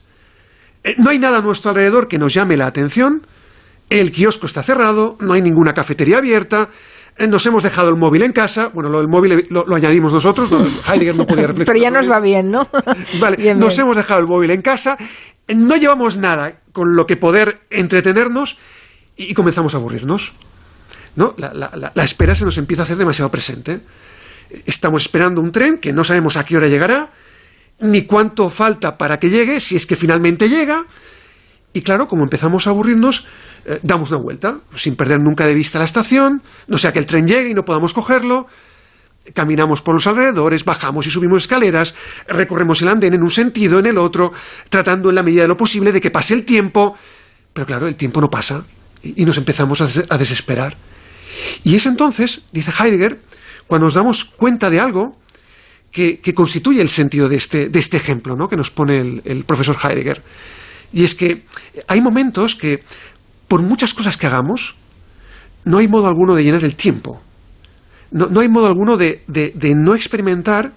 eh, 0.83 0.95
no 0.99 1.11
hay 1.11 1.19
nada 1.19 1.39
a 1.39 1.41
nuestro 1.41 1.71
alrededor 1.71 2.09
que 2.09 2.19
nos 2.19 2.35
llame 2.35 2.57
la 2.57 2.67
atención, 2.67 3.25
el 3.91 4.11
kiosco 4.11 4.47
está 4.47 4.63
cerrado, 4.65 5.17
no 5.21 5.35
hay 5.35 5.43
ninguna 5.43 5.73
cafetería 5.73 6.19
abierta, 6.19 6.71
nos 7.29 7.47
hemos 7.47 7.63
dejado 7.63 7.89
el 7.89 7.97
móvil 7.97 8.23
en 8.23 8.33
casa, 8.33 8.71
bueno, 8.75 8.91
lo 8.91 8.99
del 8.99 9.09
móvil 9.09 9.47
lo, 9.51 9.73
añadimos 9.75 10.13
nosotros, 10.13 10.51
Heidegger 10.89 11.17
no 11.17 11.27
podía 11.27 11.47
reflexionar. 11.47 11.67
Pero 11.67 11.79
ya 11.79 11.91
nos 11.91 12.11
va 12.11 12.19
bien, 12.19 12.51
¿no? 12.51 12.69
vale, 13.21 13.55
nos 13.55 13.79
hemos 13.79 13.97
dejado 13.97 14.21
el 14.21 14.27
móvil 14.27 14.51
en 14.51 14.63
casa, 14.63 14.99
no 15.55 15.77
llevamos 15.77 16.17
nada 16.17 16.61
con 16.73 16.97
lo 16.97 17.07
que 17.07 17.17
poder 17.17 17.61
entretenernos 17.71 18.59
y, 19.17 19.33
comenzamos 19.35 19.75
a 19.75 19.79
aburrirnos. 19.79 20.35
¿No? 21.17 21.35
La, 21.37 22.05
espera 22.05 22.35
se 22.35 22.45
nos 22.45 22.59
empieza 22.59 22.83
a 22.83 22.85
hacer 22.85 22.97
demasiado 22.97 23.31
presente. 23.31 23.81
Estamos 24.67 25.03
esperando 25.03 25.41
un 25.41 25.51
tren 25.51 25.79
que 25.79 25.93
no 25.93 26.05
sabemos 26.05 26.37
a 26.37 26.45
qué 26.45 26.57
hora 26.57 26.69
llegará, 26.69 27.11
ni 27.81 28.03
cuánto 28.03 28.49
falta 28.51 28.97
para 28.97 29.19
que 29.19 29.31
llegue, 29.31 29.61
si 29.61 29.77
es 29.77 29.87
que 29.87 29.97
finalmente 29.97 30.49
llega. 30.49 30.87
Y 31.73 31.83
claro, 31.83 32.07
como 32.07 32.23
empezamos 32.23 32.67
a 32.67 32.71
aburrirnos, 32.71 33.27
eh, 33.65 33.81
damos 33.83 34.11
una 34.11 34.21
vuelta, 34.21 34.59
sin 34.77 34.95
perder 34.95 35.21
nunca 35.21 35.47
de 35.47 35.55
vista 35.55 35.79
la 35.79 35.85
estación, 35.85 36.43
no 36.69 36.79
sea 36.79 36.93
que 36.93 36.99
el 36.99 37.07
tren 37.07 37.27
llegue 37.27 37.51
y 37.51 37.55
no 37.55 37.65
podamos 37.65 37.93
cogerlo. 37.93 38.47
Caminamos 39.35 39.83
por 39.83 39.95
los 39.95 40.07
alrededores, 40.07 40.65
bajamos 40.65 41.07
y 41.07 41.11
subimos 41.11 41.43
escaleras, 41.43 41.95
recorremos 42.29 42.81
el 42.83 42.89
andén 42.89 43.15
en 43.15 43.25
un 43.25 43.31
sentido, 43.31 43.81
en 43.81 43.87
el 43.87 43.99
otro, 43.99 44.33
tratando 44.69 45.09
en 45.09 45.17
la 45.17 45.25
medida 45.25 45.43
de 45.43 45.49
lo 45.49 45.57
posible 45.57 45.91
de 45.91 46.01
que 46.01 46.13
pase 46.13 46.35
el 46.35 46.45
tiempo. 46.45 46.97
Pero 47.53 47.67
claro, 47.67 47.89
el 47.89 47.97
tiempo 47.97 48.21
no 48.21 48.31
pasa 48.31 48.65
y 49.03 49.25
nos 49.25 49.37
empezamos 49.37 49.81
a 49.81 50.19
desesperar. 50.19 50.77
Y 51.65 51.77
es 51.77 51.87
entonces, 51.87 52.43
dice 52.53 52.73
Heidegger, 52.79 53.21
cuando 53.67 53.87
nos 53.87 53.95
damos 53.95 54.25
cuenta 54.25 54.71
de 54.71 54.81
algo 54.81 55.17
que, 55.91 56.35
constituye 56.35 56.83
el 56.83 56.91
sentido 56.91 57.29
de 57.29 57.37
este, 57.37 57.69
de 57.71 57.79
este 57.79 57.97
ejemplo 57.97 58.37
¿no? 58.37 58.51
que 58.51 58.57
nos 58.57 58.71
pone 58.71 59.23
el, 59.25 59.45
profesor 59.45 59.77
Heidegger. 59.83 60.23
Y 60.93 61.05
es 61.05 61.15
que 61.15 61.45
hay 61.89 62.01
momentos 62.01 62.55
que, 62.55 62.83
por 63.49 63.63
muchas 63.63 63.95
cosas 63.95 64.17
que 64.17 64.27
hagamos, 64.27 64.77
no 65.65 65.79
hay 65.79 65.89
modo 65.89 66.07
alguno 66.07 66.35
de 66.35 66.45
llenar 66.45 66.65
el 66.65 66.77
tiempo. 66.77 67.23
No, 68.11 68.41
hay 68.41 68.49
modo 68.49 68.67
alguno 68.67 68.97
de, 68.97 69.23
no 69.77 69.95
experimentar 69.95 70.73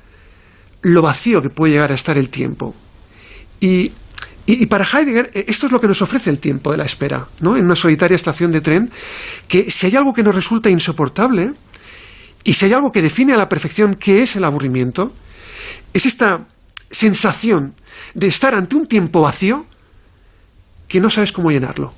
lo 0.81 1.01
vacío 1.01 1.41
que 1.41 1.49
puede 1.49 1.73
llegar 1.73 1.91
a 1.91 1.95
estar 1.95 2.17
el 2.17 2.29
tiempo. 2.29 2.73
Y, 3.59 3.91
y, 4.53 4.65
para 4.65 4.85
Heidegger, 4.85 5.29
eh, 5.33 5.45
esto 5.47 5.67
es 5.67 5.71
lo 5.71 5.79
que 5.79 5.87
nos 5.87 6.01
ofrece 6.01 6.29
el 6.29 6.39
tiempo 6.39 6.71
de 6.71 6.77
la 6.77 6.85
espera, 6.85 7.27
¿no? 7.39 7.55
En 7.55 7.65
una 7.65 7.75
solitaria 7.75 8.15
estación 8.15 8.51
de 8.51 8.61
tren, 8.61 8.89
que 9.47 9.69
si 9.69 9.85
hay 9.85 9.95
algo 9.95 10.13
que 10.13 10.23
nos 10.23 10.33
resulta 10.33 10.69
insoportable, 10.69 11.53
y 12.43 12.53
si 12.53 12.65
hay 12.65 12.73
algo 12.73 12.91
que 12.91 13.01
define 13.01 13.33
a 13.33 13.37
la 13.37 13.49
perfección 13.49 13.95
qué 13.95 14.23
es 14.23 14.35
el 14.35 14.43
aburrimiento, 14.43 15.13
es 15.93 16.05
esta 16.05 16.47
sensación 16.89 17.75
de 18.13 18.27
estar 18.27 18.55
ante 18.55 18.75
un 18.75 18.87
tiempo 18.87 19.21
vacío 19.21 19.65
que 20.87 20.99
no 20.99 21.09
sabes 21.09 21.31
cómo 21.31 21.51
llenarlo. 21.51 21.93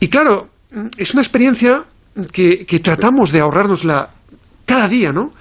Y 0.00 0.08
claro, 0.08 0.50
es 0.96 1.12
una 1.12 1.22
experiencia 1.22 1.84
que, 2.32 2.80
tratamos 2.82 3.32
de 3.32 3.40
ahorrárnosla 3.40 4.10
cada 4.66 4.88
día, 4.88 5.12
¿no? 5.12 5.32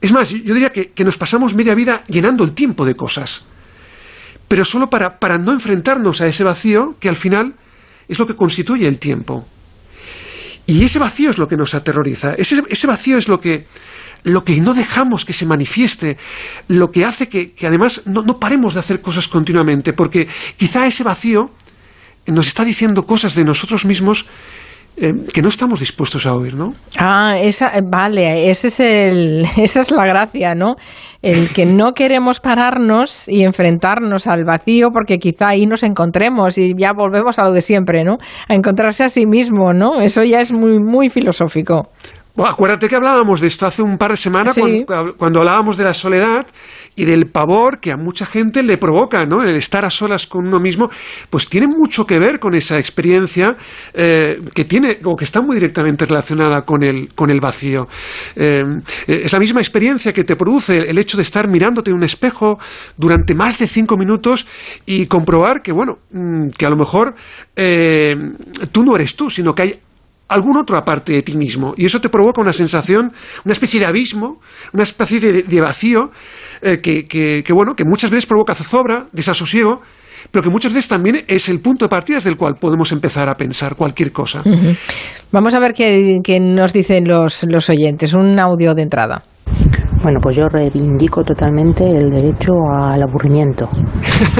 Es 0.00 0.12
más, 0.12 0.30
yo 0.30 0.54
diría 0.54 0.72
que, 0.72 0.92
nos 1.04 1.18
pasamos 1.18 1.54
media 1.54 1.74
vida 1.74 2.04
llenando 2.08 2.44
el 2.44 2.52
tiempo 2.52 2.84
de 2.84 2.96
cosas, 2.96 3.44
pero 4.50 4.64
solo 4.64 4.90
para, 4.90 5.20
para 5.20 5.38
no 5.38 5.52
enfrentarnos 5.52 6.20
a 6.20 6.26
ese 6.26 6.42
vacío 6.42 6.96
que 6.98 7.08
al 7.08 7.14
final 7.14 7.54
es 8.08 8.18
lo 8.18 8.26
que 8.26 8.34
constituye 8.34 8.88
el 8.88 8.98
tiempo. 8.98 9.46
Y 10.66 10.82
ese 10.82 10.98
vacío 10.98 11.30
es 11.30 11.38
lo 11.38 11.46
que 11.46 11.56
nos 11.56 11.72
aterroriza, 11.72 12.34
ese, 12.34 12.60
ese 12.68 12.88
vacío 12.88 13.16
es 13.16 13.28
lo 13.28 13.40
que, 13.40 13.68
lo 14.24 14.44
que 14.44 14.60
no 14.60 14.74
dejamos 14.74 15.24
que 15.24 15.34
se 15.34 15.46
manifieste, 15.46 16.18
lo 16.66 16.90
que 16.90 17.04
hace 17.04 17.28
que, 17.28 17.54
además 17.64 18.02
no, 18.06 18.22
no, 18.22 18.40
paremos 18.40 18.74
de 18.74 18.80
hacer 18.80 19.00
cosas 19.00 19.28
continuamente, 19.28 19.92
porque 19.92 20.26
quizá 20.56 20.84
ese 20.84 21.04
vacío 21.04 21.52
nos 22.26 22.48
está 22.48 22.64
diciendo 22.64 23.06
cosas 23.06 23.36
de 23.36 23.44
nosotros 23.44 23.84
mismos 23.84 24.26
eh, 24.96 25.12
que 25.32 25.42
no 25.42 25.48
estamos 25.48 25.80
dispuestos 25.80 26.26
a 26.26 26.34
oír, 26.34 26.54
¿no? 26.54 26.74
Ah, 26.98 27.38
esa, 27.38 27.68
eh, 27.76 27.82
vale, 27.82 28.50
ese 28.50 28.68
es 28.68 28.80
el, 28.80 29.46
esa 29.56 29.80
es 29.80 29.90
la 29.90 30.04
gracia, 30.04 30.54
¿no? 30.54 30.76
El 31.22 31.50
que 31.50 31.66
no 31.66 31.92
queremos 31.92 32.40
pararnos 32.40 33.28
y 33.28 33.42
enfrentarnos 33.42 34.26
al 34.26 34.44
vacío 34.44 34.90
porque 34.90 35.18
quizá 35.18 35.48
ahí 35.48 35.66
nos 35.66 35.82
encontremos 35.82 36.56
y 36.58 36.74
ya 36.76 36.92
volvemos 36.92 37.38
a 37.38 37.44
lo 37.44 37.52
de 37.52 37.60
siempre, 37.60 38.04
¿no? 38.04 38.16
A 38.48 38.54
encontrarse 38.54 39.04
a 39.04 39.08
sí 39.08 39.26
mismo, 39.26 39.72
¿no? 39.72 40.00
Eso 40.00 40.22
ya 40.24 40.40
es 40.40 40.52
muy, 40.52 40.78
muy 40.78 41.10
filosófico 41.10 41.88
acuérdate 42.46 42.88
que 42.88 42.96
hablábamos 42.96 43.40
de 43.40 43.48
esto 43.48 43.66
hace 43.66 43.82
un 43.82 43.98
par 43.98 44.12
de 44.12 44.16
semanas 44.16 44.56
cuando, 45.16 45.40
hablábamos 45.40 45.76
de 45.76 45.84
la 45.84 45.94
soledad 45.94 46.46
y 46.96 47.04
del 47.04 47.26
pavor 47.26 47.80
que 47.80 47.92
a 47.92 47.96
mucha 47.96 48.26
gente 48.26 48.62
le 48.62 48.76
provoca, 48.76 49.26
¿no? 49.26 49.42
El 49.42 49.56
estar 49.56 49.84
a 49.84 49.90
solas 49.90 50.26
con 50.26 50.46
uno 50.46 50.60
mismo, 50.60 50.90
pues 51.30 51.48
tiene 51.48 51.66
mucho 51.66 52.06
que 52.06 52.18
ver 52.18 52.38
con 52.38 52.54
esa 52.54 52.78
experiencia 52.78 53.56
eh, 53.94 54.40
que 54.54 54.64
tiene 54.64 54.98
o 55.04 55.16
que 55.16 55.24
está 55.24 55.40
muy 55.40 55.54
directamente 55.54 56.06
relacionada 56.06 56.62
con 56.66 56.82
el, 56.82 57.12
con 57.14 57.30
el 57.30 57.40
vacío. 57.40 57.88
Eh, 58.36 58.64
es 59.06 59.32
la 59.32 59.38
misma 59.38 59.60
experiencia 59.60 60.12
que 60.12 60.24
te 60.24 60.36
produce 60.36 60.90
el 60.90 60.98
hecho 60.98 61.16
de 61.16 61.22
estar 61.22 61.48
mirándote 61.48 61.90
en 61.90 61.96
un 61.96 62.02
espejo 62.02 62.58
durante 62.96 63.34
más 63.34 63.58
de 63.58 63.66
cinco 63.66 63.96
minutos 63.96 64.46
y 64.86 65.06
comprobar 65.06 65.62
que, 65.62 65.72
bueno, 65.72 65.98
mm, 66.12 66.48
que 66.48 66.66
a 66.66 66.70
lo 66.70 66.76
mejor 66.76 67.14
eh, 67.56 68.16
tú 68.72 68.84
no 68.84 68.96
eres 68.96 69.16
tú, 69.16 69.30
sino 69.30 69.54
que 69.54 69.62
hay 69.62 69.80
algún 70.30 70.56
otro 70.56 70.76
aparte 70.76 71.12
de 71.12 71.22
ti 71.22 71.36
mismo. 71.36 71.74
Y 71.76 71.84
eso 71.84 72.00
te 72.00 72.08
provoca 72.08 72.40
una 72.40 72.52
sensación, 72.52 73.12
una 73.44 73.52
especie 73.52 73.80
de 73.80 73.86
abismo, 73.86 74.40
una 74.72 74.84
especie 74.84 75.20
de, 75.20 75.60
vacío, 75.60 76.10
eh, 76.62 76.80
que, 76.80 77.52
bueno, 77.52 77.74
que 77.74 77.84
muchas 77.84 78.10
veces 78.10 78.26
provoca 78.26 78.54
zozobra, 78.54 79.06
desasosiego, 79.12 79.82
pero 80.30 80.42
que 80.42 80.50
muchas 80.50 80.72
veces 80.72 80.88
también 80.88 81.24
es 81.26 81.48
el 81.48 81.60
punto 81.60 81.84
de 81.86 81.88
partida 81.88 82.16
desde 82.16 82.30
el 82.30 82.36
cual 82.36 82.56
podemos 82.56 82.92
empezar 82.92 83.28
a 83.28 83.36
pensar 83.36 83.74
cualquier 83.74 84.12
cosa. 84.12 84.42
Vamos 85.32 85.54
a 85.54 85.58
ver 85.58 85.72
qué, 85.74 86.38
nos 86.40 86.72
dicen 86.72 87.08
los, 87.08 87.44
los 87.44 87.68
oyentes. 87.68 88.14
Un 88.14 88.38
audio 88.38 88.74
de 88.74 88.82
entrada. 88.82 89.24
Bueno, 90.02 90.18
pues 90.22 90.34
yo 90.36 90.48
reivindico 90.48 91.22
totalmente 91.22 91.94
el 91.94 92.10
derecho 92.10 92.54
al 92.70 93.02
aburrimiento, 93.02 93.68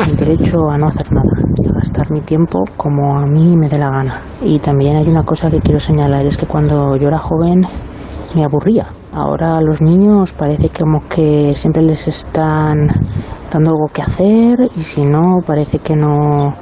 el 0.08 0.16
derecho 0.16 0.70
a 0.70 0.78
no 0.78 0.86
hacer 0.86 1.12
nada, 1.12 1.30
a 1.68 1.72
gastar 1.74 2.10
mi 2.10 2.22
tiempo 2.22 2.64
como 2.78 3.18
a 3.18 3.26
mí 3.26 3.54
me 3.58 3.68
dé 3.68 3.78
la 3.78 3.90
gana. 3.90 4.22
Y 4.42 4.58
también 4.58 4.96
hay 4.96 5.06
una 5.06 5.22
cosa 5.22 5.50
que 5.50 5.60
quiero 5.60 5.78
señalar, 5.78 6.24
es 6.24 6.38
que 6.38 6.46
cuando 6.46 6.96
yo 6.96 7.08
era 7.08 7.18
joven 7.18 7.60
me 8.34 8.42
aburría. 8.42 8.86
Ahora 9.12 9.58
a 9.58 9.60
los 9.60 9.82
niños 9.82 10.32
parece 10.32 10.70
como 10.70 11.00
que 11.06 11.54
siempre 11.54 11.82
les 11.82 12.08
están 12.08 12.78
dando 13.50 13.72
algo 13.72 13.86
que 13.92 14.00
hacer 14.00 14.70
y 14.74 14.80
si 14.80 15.04
no 15.04 15.40
parece 15.44 15.80
que 15.80 15.94
no 15.94 16.54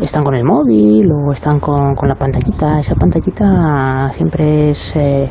están 0.00 0.22
con 0.22 0.34
el 0.34 0.44
móvil 0.44 1.08
o 1.10 1.32
están 1.32 1.60
con, 1.60 1.94
la 2.06 2.14
pantallita. 2.14 2.80
Esa 2.80 2.94
pantallita 2.94 4.10
siempre 4.12 4.70
es 4.70 4.96
eh, 4.96 5.28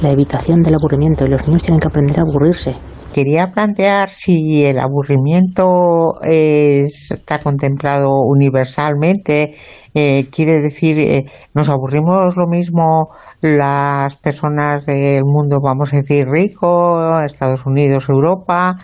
la 0.00 0.10
evitación 0.10 0.62
del 0.62 0.74
aburrimiento 0.74 1.24
y 1.24 1.28
los 1.28 1.46
niños 1.46 1.62
tienen 1.62 1.80
que 1.80 1.88
aprender 1.88 2.18
a 2.18 2.22
aburrirse. 2.22 2.76
Quería 3.18 3.48
plantear 3.48 4.10
si 4.10 4.64
el 4.64 4.78
aburrimiento 4.78 6.22
está 6.22 7.40
contemplado 7.40 8.10
universalmente, 8.22 9.56
eh, 9.92 10.28
quiere 10.30 10.60
decir, 10.60 11.00
eh, 11.00 11.24
nos 11.52 11.68
aburrimos 11.68 12.36
lo 12.36 12.46
mismo 12.46 13.08
las 13.40 14.14
personas 14.18 14.86
del 14.86 15.24
mundo, 15.24 15.56
vamos 15.60 15.92
a 15.92 15.96
decir, 15.96 16.28
rico, 16.28 17.20
Estados 17.22 17.66
Unidos, 17.66 18.08
Europa, 18.08 18.76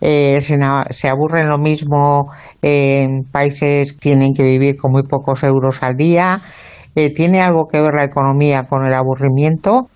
eh, 0.00 0.40
se, 0.40 0.56
se, 0.88 1.08
aburren 1.10 1.50
lo 1.50 1.58
mismo 1.58 2.32
en 2.62 3.24
países 3.30 3.92
que 3.92 3.98
tienen 3.98 4.32
que 4.32 4.44
vivir 4.44 4.76
con 4.76 4.92
muy 4.92 5.02
pocos 5.02 5.42
euros 5.42 5.82
al 5.82 5.96
día. 5.96 6.40
¿Tiene 6.94 7.42
algo 7.42 7.66
que 7.70 7.82
ver 7.82 7.92
la 7.92 8.04
economía 8.04 8.62
con 8.62 8.86
el 8.86 8.94
aburrimiento? 8.94 9.90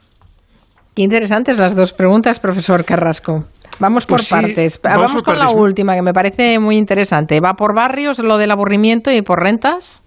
Qué 0.94 1.02
interesantes 1.02 1.58
las 1.58 1.74
dos 1.74 1.92
preguntas, 1.92 2.40
profesor 2.40 2.84
Carrasco. 2.84 3.44
Vamos 3.78 4.06
por 4.06 4.18
pues 4.18 4.30
partes. 4.30 4.80
Vamos, 4.82 5.22
con 5.22 5.38
la 5.38 5.50
última, 5.50 5.94
que 5.94 6.02
me 6.02 6.12
parece 6.12 6.58
muy 6.58 6.76
interesante. 6.76 7.40
¿Va 7.40 7.54
por 7.54 7.74
barrios 7.74 8.18
lo 8.18 8.38
del 8.38 8.50
aburrimiento 8.50 9.10
y 9.10 9.22
por 9.22 9.40
rentas? 9.40 10.02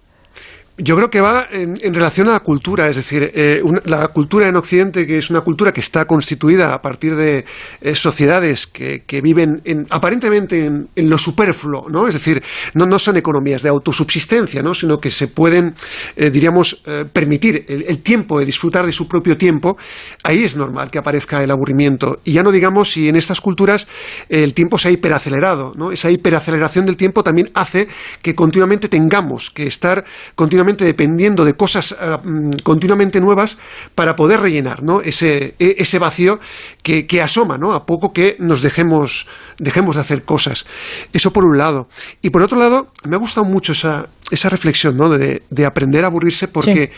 Yo 0.82 0.96
creo 0.96 1.10
que 1.10 1.20
va 1.20 1.46
en, 1.50 1.76
relación 1.92 2.28
a 2.28 2.32
la 2.32 2.40
cultura, 2.40 2.88
es 2.88 2.96
decir, 2.96 3.30
eh, 3.34 3.62
la 3.84 4.08
cultura 4.08 4.48
en 4.48 4.56
Occidente, 4.56 5.06
que 5.06 5.18
es 5.18 5.28
una 5.28 5.42
cultura 5.42 5.72
que 5.72 5.80
está 5.80 6.06
constituida 6.06 6.72
a 6.72 6.80
partir 6.80 7.16
de 7.16 7.44
eh, 7.82 7.94
sociedades 7.94 8.66
que, 8.66 9.04
viven 9.20 9.60
aparentemente 9.90 10.64
en, 10.64 10.88
lo 10.96 11.18
superfluo, 11.18 11.90
¿no? 11.90 12.08
Es 12.08 12.14
decir, 12.14 12.42
no, 12.72 12.86
no 12.86 12.98
son 12.98 13.18
economías 13.18 13.62
de 13.62 13.68
autosubsistencia, 13.68 14.62
¿no? 14.62 14.74
Sino 14.74 14.98
que 14.98 15.10
se 15.10 15.28
pueden, 15.28 15.74
eh, 16.16 16.30
diríamos, 16.30 16.82
permitir 17.12 17.66
el, 17.68 17.98
tiempo 17.98 18.38
de 18.38 18.46
disfrutar 18.46 18.86
de 18.86 18.92
su 18.92 19.06
propio 19.06 19.36
tiempo. 19.36 19.76
Ahí 20.22 20.42
es 20.44 20.56
normal 20.56 20.90
que 20.90 20.98
aparezca 20.98 21.42
el 21.42 21.50
aburrimiento. 21.50 22.20
Y 22.24 22.32
ya 22.32 22.42
no 22.42 22.52
digamos 22.52 22.92
si 22.92 23.08
en 23.08 23.16
estas 23.16 23.42
culturas 23.42 23.86
el 24.30 24.54
tiempo 24.54 24.78
se 24.78 24.88
ha 24.88 24.90
hiperacelerado, 24.90 25.74
¿no? 25.76 25.92
Esa 25.92 26.10
hiperaceleración 26.10 26.86
del 26.86 26.96
tiempo 26.96 27.22
también 27.22 27.50
hace 27.52 27.88
que 28.22 28.34
continuamente 28.34 28.88
tengamos 28.88 29.50
que 29.50 29.66
estar 29.66 30.04
continuamente 30.34 30.69
dependiendo 30.76 31.44
de 31.44 31.54
cosas 31.54 31.96
eh, 32.00 32.18
mm, 32.22 32.50
continuamente 32.62 33.20
nuevas 33.20 33.58
para 33.94 34.16
poder 34.16 34.40
rellenar 34.40 34.82
¿no? 34.82 35.00
ese, 35.00 35.54
e, 35.58 35.76
ese 35.78 35.98
vacío 35.98 36.40
que, 36.82 37.22
asoma 37.22 37.58
¿no? 37.58 37.72
a 37.72 37.86
poco 37.86 38.12
que 38.12 38.36
nos 38.38 38.62
dejemos, 38.62 39.26
dejemos 39.58 39.96
de 39.96 40.00
hacer 40.02 40.24
cosas. 40.24 40.66
Eso 41.12 41.32
por 41.32 41.44
un 41.44 41.58
lado. 41.58 41.88
Y 42.22 42.30
por 42.30 42.42
otro 42.42 42.58
lado, 42.58 42.92
me 43.08 43.16
ha 43.16 43.18
gustado 43.18 43.44
mucho 43.44 43.72
esa, 43.72 44.08
esa 44.30 44.48
reflexión 44.48 44.96
¿no? 44.96 45.08
de, 45.08 45.42
aprender 45.66 46.04
a 46.04 46.08
aburrirse 46.08 46.48
porque... 46.48 46.90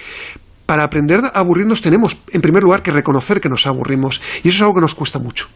para 0.66 0.84
aprender 0.84 1.20
a 1.20 1.40
aburrirnos 1.40 1.82
tenemos, 1.82 2.16
en 2.30 2.40
primer 2.40 2.62
lugar, 2.62 2.82
que 2.82 2.92
reconocer 2.92 3.42
que 3.42 3.50
nos 3.50 3.66
aburrimos. 3.66 4.22
Y 4.42 4.48
eso 4.48 4.56
es 4.56 4.62
algo 4.62 4.76
que 4.76 4.80
nos 4.80 4.94
cuesta 4.94 5.18
mucho. 5.18 5.48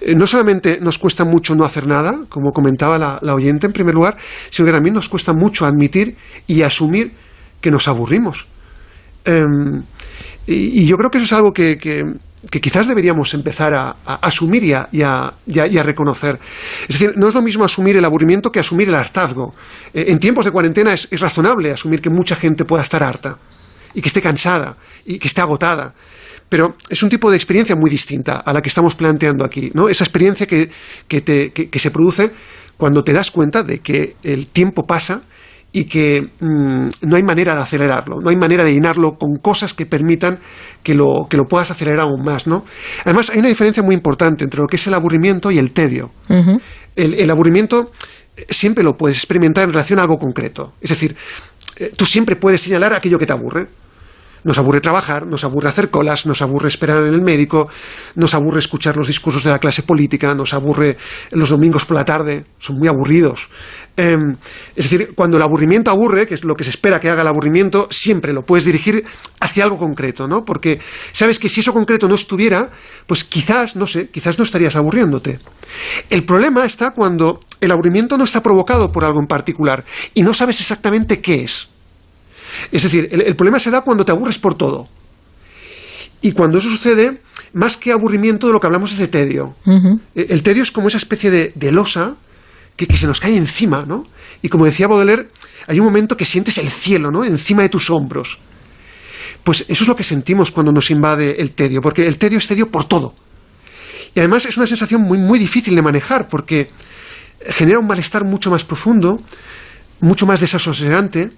Eh, 0.00 0.14
no 0.14 0.26
solamente 0.26 0.78
nos 0.80 0.98
cuesta 0.98 1.24
mucho 1.24 1.54
no 1.54 1.64
hacer 1.64 1.86
nada, 1.86 2.20
como 2.28 2.52
comentaba 2.52 2.98
la, 2.98 3.34
oyente 3.34 3.66
en 3.66 3.72
primer 3.72 3.94
lugar, 3.94 4.16
sino 4.50 4.66
que 4.66 4.72
también 4.72 4.94
nos 4.94 5.08
cuesta 5.08 5.32
mucho 5.32 5.66
admitir 5.66 6.16
y 6.46 6.62
asumir 6.62 7.12
que 7.60 7.70
nos 7.70 7.88
aburrimos. 7.88 8.46
Em, 9.24 9.82
y, 10.46 10.84
yo 10.86 10.96
creo 10.96 11.10
que 11.10 11.18
eso 11.18 11.24
es 11.24 11.32
algo 11.32 11.52
que, 11.52 11.78
quizás 12.50 12.86
deberíamos 12.86 13.32
empezar 13.34 13.74
a, 13.74 13.96
asumir 14.20 14.64
y 14.64 15.02
a, 15.02 15.34
reconocer. 15.82 16.38
Es 16.88 16.98
decir, 16.98 17.14
no 17.16 17.28
es 17.28 17.34
lo 17.34 17.42
mismo 17.42 17.64
asumir 17.64 17.96
el 17.96 18.04
aburrimiento 18.04 18.52
que 18.52 18.60
asumir 18.60 18.88
el 18.88 18.94
hartazgo. 18.94 19.54
Eh, 19.92 20.06
en 20.08 20.18
tiempos 20.18 20.44
de 20.44 20.50
cuarentena 20.50 20.92
es, 20.92 21.08
razonable 21.18 21.72
asumir 21.72 22.02
que 22.02 22.10
mucha 22.10 22.36
gente 22.36 22.64
pueda 22.64 22.82
estar 22.82 23.02
harta 23.02 23.38
y 23.94 24.00
que 24.00 24.08
esté 24.08 24.20
cansada 24.20 24.76
y 25.06 25.18
que 25.18 25.28
esté 25.28 25.40
agotada. 25.40 25.94
Pero 26.48 26.76
es 26.88 27.02
un 27.02 27.08
tipo 27.08 27.30
de 27.30 27.36
experiencia 27.36 27.74
muy 27.74 27.90
distinta 27.90 28.36
a 28.36 28.52
la 28.52 28.60
que 28.60 28.68
estamos 28.68 28.94
planteando 28.94 29.44
aquí, 29.44 29.70
¿no? 29.74 29.88
Esa 29.88 30.04
experiencia 30.04 30.46
que, 30.46 30.70
que 31.08 31.78
se 31.78 31.90
produce 31.90 32.30
cuando 32.76 33.02
te 33.02 33.12
das 33.12 33.30
cuenta 33.30 33.62
de 33.62 33.80
que 33.80 34.16
el 34.22 34.48
tiempo 34.48 34.86
pasa 34.86 35.22
y 35.76 35.86
que 35.86 36.30
mm, 36.38 36.88
no 37.02 37.16
hay 37.16 37.24
manera 37.24 37.56
de 37.56 37.62
acelerarlo, 37.62 38.20
no 38.20 38.30
hay 38.30 38.36
manera 38.36 38.62
de 38.62 38.72
llenarlo 38.72 39.18
con 39.18 39.38
cosas 39.42 39.74
que 39.74 39.86
permitan 39.86 40.38
que 40.84 40.94
lo, 40.94 41.26
que 41.28 41.36
lo 41.36 41.46
puedas 41.46 41.72
acelerar 41.72 42.00
aún 42.00 42.22
más, 42.22 42.46
¿no? 42.46 42.64
Además, 43.04 43.30
hay 43.30 43.40
una 43.40 43.48
diferencia 43.48 43.82
muy 43.82 43.96
importante 43.96 44.44
entre 44.44 44.60
lo 44.60 44.68
que 44.68 44.76
es 44.76 44.86
el 44.86 44.94
aburrimiento 44.94 45.50
y 45.50 45.58
el 45.58 45.72
tedio. 45.72 46.12
el, 46.28 47.14
el, 47.14 47.28
aburrimiento 47.28 47.90
eh, 48.36 48.46
siempre 48.50 48.84
lo 48.84 48.96
puedes 48.96 49.18
experimentar 49.18 49.64
en 49.64 49.70
relación 49.70 49.98
a 49.98 50.02
algo 50.02 50.16
concreto. 50.16 50.74
Es 50.80 50.90
decir, 50.90 51.16
eh, 51.76 51.92
tú 51.96 52.06
siempre 52.06 52.36
puedes 52.36 52.60
señalar 52.60 52.92
aquello 52.92 53.18
que 53.18 53.26
te 53.26 53.32
aburre. 53.32 53.66
Nos 54.44 54.58
aburre 54.58 54.80
trabajar, 54.80 55.26
nos 55.26 55.42
aburre 55.44 55.68
hacer 55.68 55.90
colas, 55.90 56.26
nos 56.26 56.42
aburre 56.42 56.68
esperar 56.68 57.02
en 57.02 57.14
el 57.14 57.22
médico, 57.22 57.68
nos 58.14 58.34
aburre 58.34 58.58
escuchar 58.60 58.96
los 58.96 59.08
discursos 59.08 59.42
de 59.44 59.50
la 59.50 59.58
clase 59.58 59.82
política, 59.82 60.34
nos 60.34 60.54
aburre 60.54 60.96
los 61.32 61.48
domingos 61.48 61.84
por 61.86 61.96
la 61.96 62.04
tarde, 62.04 62.44
son 62.58 62.78
muy 62.78 62.88
aburridos. 62.88 63.48
Em, 63.96 64.36
es 64.74 64.90
decir, 64.90 65.12
cuando 65.14 65.36
el 65.36 65.42
aburrimiento 65.42 65.90
aburre, 65.90 66.26
que 66.26 66.34
es 66.34 66.44
lo 66.44 66.56
que 66.56 66.64
se 66.64 66.70
espera 66.70 67.00
que 67.00 67.08
haga 67.08 67.22
el 67.22 67.28
aburrimiento, 67.28 67.88
siempre 67.90 68.32
lo 68.32 68.44
puedes 68.44 68.64
dirigir 68.64 69.04
hacia 69.40 69.64
algo 69.64 69.78
concreto, 69.78 70.26
¿no? 70.26 70.44
Porque 70.44 70.80
sabes 71.12 71.38
que 71.38 71.48
si 71.48 71.60
eso 71.60 71.72
concreto 71.72 72.08
no 72.08 72.14
estuviera, 72.14 72.70
pues 73.06 73.24
quizás, 73.24 73.76
no 73.76 73.86
sé, 73.86 74.10
quizás 74.10 74.38
no 74.38 74.44
estarías 74.44 74.76
aburriéndote. 74.76 75.38
El 76.10 76.24
problema 76.24 76.64
está 76.64 76.90
cuando 76.90 77.40
el 77.60 77.70
aburrimiento 77.70 78.18
no 78.18 78.24
está 78.24 78.42
provocado 78.42 78.92
por 78.92 79.04
algo 79.04 79.20
en 79.20 79.26
particular 79.26 79.84
y 80.12 80.22
no 80.22 80.34
sabes 80.34 80.60
exactamente 80.60 81.20
qué 81.20 81.44
es. 81.44 81.68
Es 82.70 82.82
decir, 82.82 83.08
el, 83.10 83.36
problema 83.36 83.58
se 83.58 83.70
da 83.70 83.82
cuando 83.82 84.04
te 84.04 84.12
aburres 84.12 84.38
por 84.38 84.56
todo. 84.56 84.88
Y 86.20 86.32
cuando 86.32 86.58
eso 86.58 86.70
sucede, 86.70 87.20
más 87.52 87.76
que 87.76 87.92
aburrimiento, 87.92 88.46
de 88.46 88.52
lo 88.52 88.60
que 88.60 88.66
hablamos 88.66 88.92
es 88.92 88.98
de 88.98 89.08
tedio. 89.08 89.54
E, 90.14 90.26
el, 90.30 90.42
tedio 90.42 90.62
es 90.62 90.70
como 90.70 90.88
esa 90.88 90.98
especie 90.98 91.30
de, 91.30 91.72
losa 91.72 92.16
que, 92.76 92.96
se 92.96 93.06
nos 93.06 93.20
cae 93.20 93.36
encima, 93.36 93.84
¿no? 93.86 94.06
Y 94.42 94.48
como 94.48 94.64
decía 94.64 94.88
Baudelaire, 94.88 95.28
hay 95.66 95.78
un 95.80 95.86
momento 95.86 96.16
que 96.16 96.24
sientes 96.24 96.58
el 96.58 96.68
cielo, 96.68 97.10
¿no? 97.10 97.24
Encima 97.24 97.62
de 97.62 97.68
tus 97.68 97.90
hombros. 97.90 98.38
Pues 99.42 99.66
eso 99.68 99.84
es 99.84 99.88
lo 99.88 99.96
que 99.96 100.04
sentimos 100.04 100.50
cuando 100.50 100.72
nos 100.72 100.90
invade 100.90 101.40
el 101.40 101.52
tedio, 101.52 101.82
porque 101.82 102.06
el 102.06 102.16
tedio 102.16 102.38
es 102.38 102.46
tedio 102.46 102.70
por 102.70 102.86
todo. 102.86 103.14
Y 104.14 104.20
además 104.20 104.46
es 104.46 104.56
una 104.56 104.66
sensación 104.66 105.02
muy, 105.02 105.18
muy 105.18 105.38
difícil 105.38 105.74
de 105.74 105.82
manejar, 105.82 106.28
porque 106.28 106.70
genera 107.46 107.78
un 107.78 107.86
malestar 107.86 108.24
mucho 108.24 108.50
más 108.50 108.64
profundo, 108.64 109.20
mucho 110.00 110.26
más 110.26 110.40
desasosegante, 110.40 111.30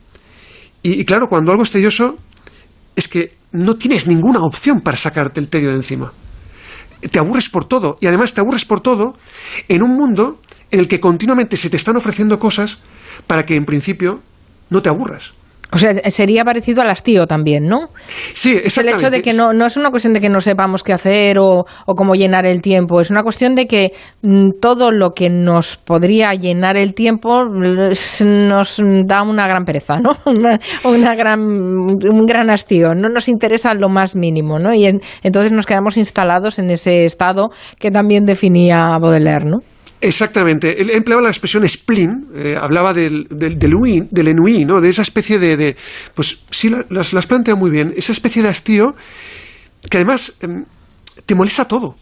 y, 0.82 1.04
claro, 1.04 1.28
cuando 1.28 1.50
algo 1.50 1.64
es 1.64 1.70
tedioso, 1.70 2.18
es 2.94 3.08
que 3.08 3.36
no 3.52 3.76
tienes 3.76 4.06
ninguna 4.06 4.40
opción 4.40 4.80
para 4.80 4.96
sacarte 4.96 5.40
el 5.40 5.48
tedio 5.48 5.70
de 5.70 5.76
encima. 5.76 6.12
Te 7.10 7.18
aburres 7.18 7.48
por 7.48 7.64
todo. 7.64 7.98
Y 8.00 8.06
además 8.06 8.34
te 8.34 8.40
aburres 8.40 8.64
por 8.64 8.80
todo 8.80 9.16
en 9.68 9.82
un 9.82 9.96
mundo 9.96 10.40
en 10.70 10.80
el 10.80 10.88
que 10.88 11.00
continuamente 11.00 11.56
se 11.56 11.70
te 11.70 11.76
están 11.76 11.96
ofreciendo 11.96 12.38
cosas 12.38 12.78
para 13.26 13.44
que 13.46 13.54
en 13.54 13.64
principio 13.64 14.20
no 14.70 14.82
te 14.82 14.88
aburras. 14.88 15.32
O 15.72 15.78
sea, 15.78 15.94
sería 16.10 16.44
parecido 16.44 16.82
al 16.82 16.90
hastío 16.90 17.26
también, 17.26 17.66
¿no? 17.66 17.88
Sí, 18.06 18.52
exactamente. 18.52 18.80
El 18.80 19.00
hecho 19.00 19.10
de 19.10 19.22
que 19.22 19.36
no, 19.36 19.52
no 19.52 19.66
es 19.66 19.76
una 19.76 19.90
cuestión 19.90 20.12
de 20.14 20.20
que 20.20 20.28
no 20.28 20.40
sepamos 20.40 20.82
qué 20.82 20.92
hacer 20.92 21.38
o, 21.38 21.64
o 21.86 21.94
cómo 21.94 22.14
llenar 22.14 22.46
el 22.46 22.60
tiempo, 22.60 23.00
es 23.00 23.10
una 23.10 23.22
cuestión 23.22 23.54
de 23.56 23.66
que 23.66 23.92
mm, 24.22 24.50
todo 24.60 24.92
lo 24.92 25.10
que 25.10 25.28
nos 25.28 25.76
podría 25.76 26.32
llenar 26.34 26.76
el 26.76 26.94
tiempo 26.94 27.44
nos 27.44 28.82
da 29.06 29.22
una 29.22 29.46
gran 29.48 29.64
pereza, 29.64 29.98
¿no? 29.98 30.12
Una, 30.84 31.14
gran, 31.14 31.40
un 31.40 32.26
gran 32.26 32.50
hastío, 32.50 32.94
no 32.94 33.08
nos 33.08 33.28
interesa 33.28 33.74
lo 33.74 33.88
más 33.88 34.14
mínimo, 34.14 34.58
¿no? 34.58 34.74
Y 34.74 34.86
entonces 35.22 35.52
nos 35.52 35.66
quedamos 35.66 35.96
instalados 35.96 36.58
en 36.58 36.70
ese 36.70 37.04
estado 37.04 37.50
que 37.78 37.90
también 37.90 38.24
definía 38.24 38.96
Baudelaire, 38.98 39.46
¿no? 39.46 39.58
Exactamente. 40.00 40.80
Él 40.80 40.90
empleaba 40.90 41.22
la 41.22 41.28
expresión 41.28 41.66
spleen, 41.68 42.26
eh, 42.34 42.58
hablaba 42.60 42.92
del, 42.92 43.26
del, 43.30 43.58
del, 43.58 44.36
¿no? 44.66 44.80
de 44.80 44.90
esa 44.90 45.02
especie 45.02 45.38
de, 45.38 45.76
Pues 46.14 46.40
sí, 46.50 46.68
las, 46.68 47.12
las, 47.12 47.26
plantea 47.26 47.54
muy 47.54 47.70
bien. 47.70 47.94
Esa 47.96 48.12
especie 48.12 48.42
de 48.42 48.48
hastío 48.48 48.94
que 49.88 49.98
además 49.98 50.34
em, 50.40 50.64
te 51.24 51.34
molesta 51.34 51.66
todo. 51.66 51.96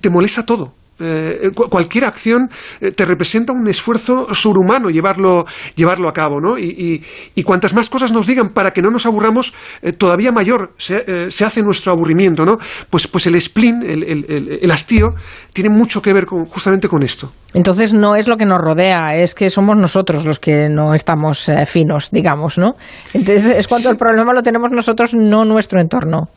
Te 0.00 0.10
molesta 0.10 0.44
todo. 0.44 0.74
Eh, 0.98 1.50
cualquier 1.54 2.06
acción 2.06 2.48
eh, 2.80 2.90
te 2.90 3.04
representa 3.04 3.52
un 3.52 3.68
esfuerzo 3.68 4.34
sobrehumano 4.34 4.88
llevarlo, 4.88 5.44
llevarlo 5.74 6.08
a 6.08 6.14
cabo, 6.14 6.40
¿no? 6.40 6.58
Y, 6.58 7.02
y, 7.34 7.42
cuantas 7.42 7.74
más 7.74 7.90
cosas 7.90 8.12
nos 8.12 8.26
digan 8.26 8.48
para 8.48 8.72
que 8.72 8.80
no 8.80 8.90
nos 8.90 9.04
aburramos, 9.04 9.52
eh, 9.82 9.92
todavía 9.92 10.32
mayor 10.32 10.72
se, 10.78 11.30
se, 11.30 11.44
hace 11.44 11.62
nuestro 11.62 11.92
aburrimiento, 11.92 12.46
¿no? 12.46 12.58
Pues, 12.88 13.06
pues 13.06 13.26
el 13.26 13.40
spleen, 13.40 13.82
el, 13.82 14.02
el, 14.02 14.58
el, 14.62 14.70
hastío, 14.70 15.14
tiene 15.52 15.68
mucho 15.68 16.00
que 16.00 16.12
ver 16.12 16.24
con, 16.24 16.46
justamente 16.46 16.88
con 16.88 17.02
esto. 17.02 17.30
Entonces 17.52 17.92
no 17.92 18.16
es 18.16 18.26
lo 18.26 18.36
que 18.36 18.46
nos 18.46 18.58
rodea, 18.58 19.16
es 19.16 19.34
que 19.34 19.50
somos 19.50 19.76
nosotros 19.76 20.24
los 20.24 20.38
que 20.38 20.68
no 20.68 20.94
estamos 20.94 21.50
finos, 21.66 22.08
digamos, 22.10 22.58
¿no? 22.58 22.74
Entonces 23.12 23.44
es 23.58 23.68
cuando 23.68 23.90
el 23.90 23.96
problema 23.96 24.32
lo 24.32 24.42
tenemos 24.42 24.70
nosotros, 24.70 25.12
no 25.14 25.44
nuestro 25.44 25.80
entorno. 25.80 26.28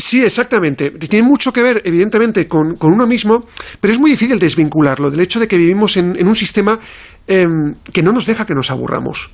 Sí, 0.00 0.24
exactamente. 0.24 0.90
Tiene 0.92 1.28
mucho 1.28 1.52
que 1.52 1.62
ver, 1.62 1.82
evidentemente, 1.84 2.48
con, 2.48 2.76
uno 2.80 3.06
mismo, 3.06 3.44
pero 3.80 3.92
es 3.92 4.00
muy 4.00 4.10
difícil 4.10 4.38
desvincularlo 4.38 5.10
del 5.10 5.20
hecho 5.20 5.38
de 5.38 5.46
que 5.46 5.58
vivimos 5.58 5.96
en, 5.98 6.26
un 6.26 6.34
sistema 6.34 6.78
em, 7.26 7.74
que 7.92 8.02
no 8.02 8.10
nos 8.10 8.24
deja 8.24 8.46
que 8.46 8.54
nos 8.54 8.70
aburramos. 8.70 9.30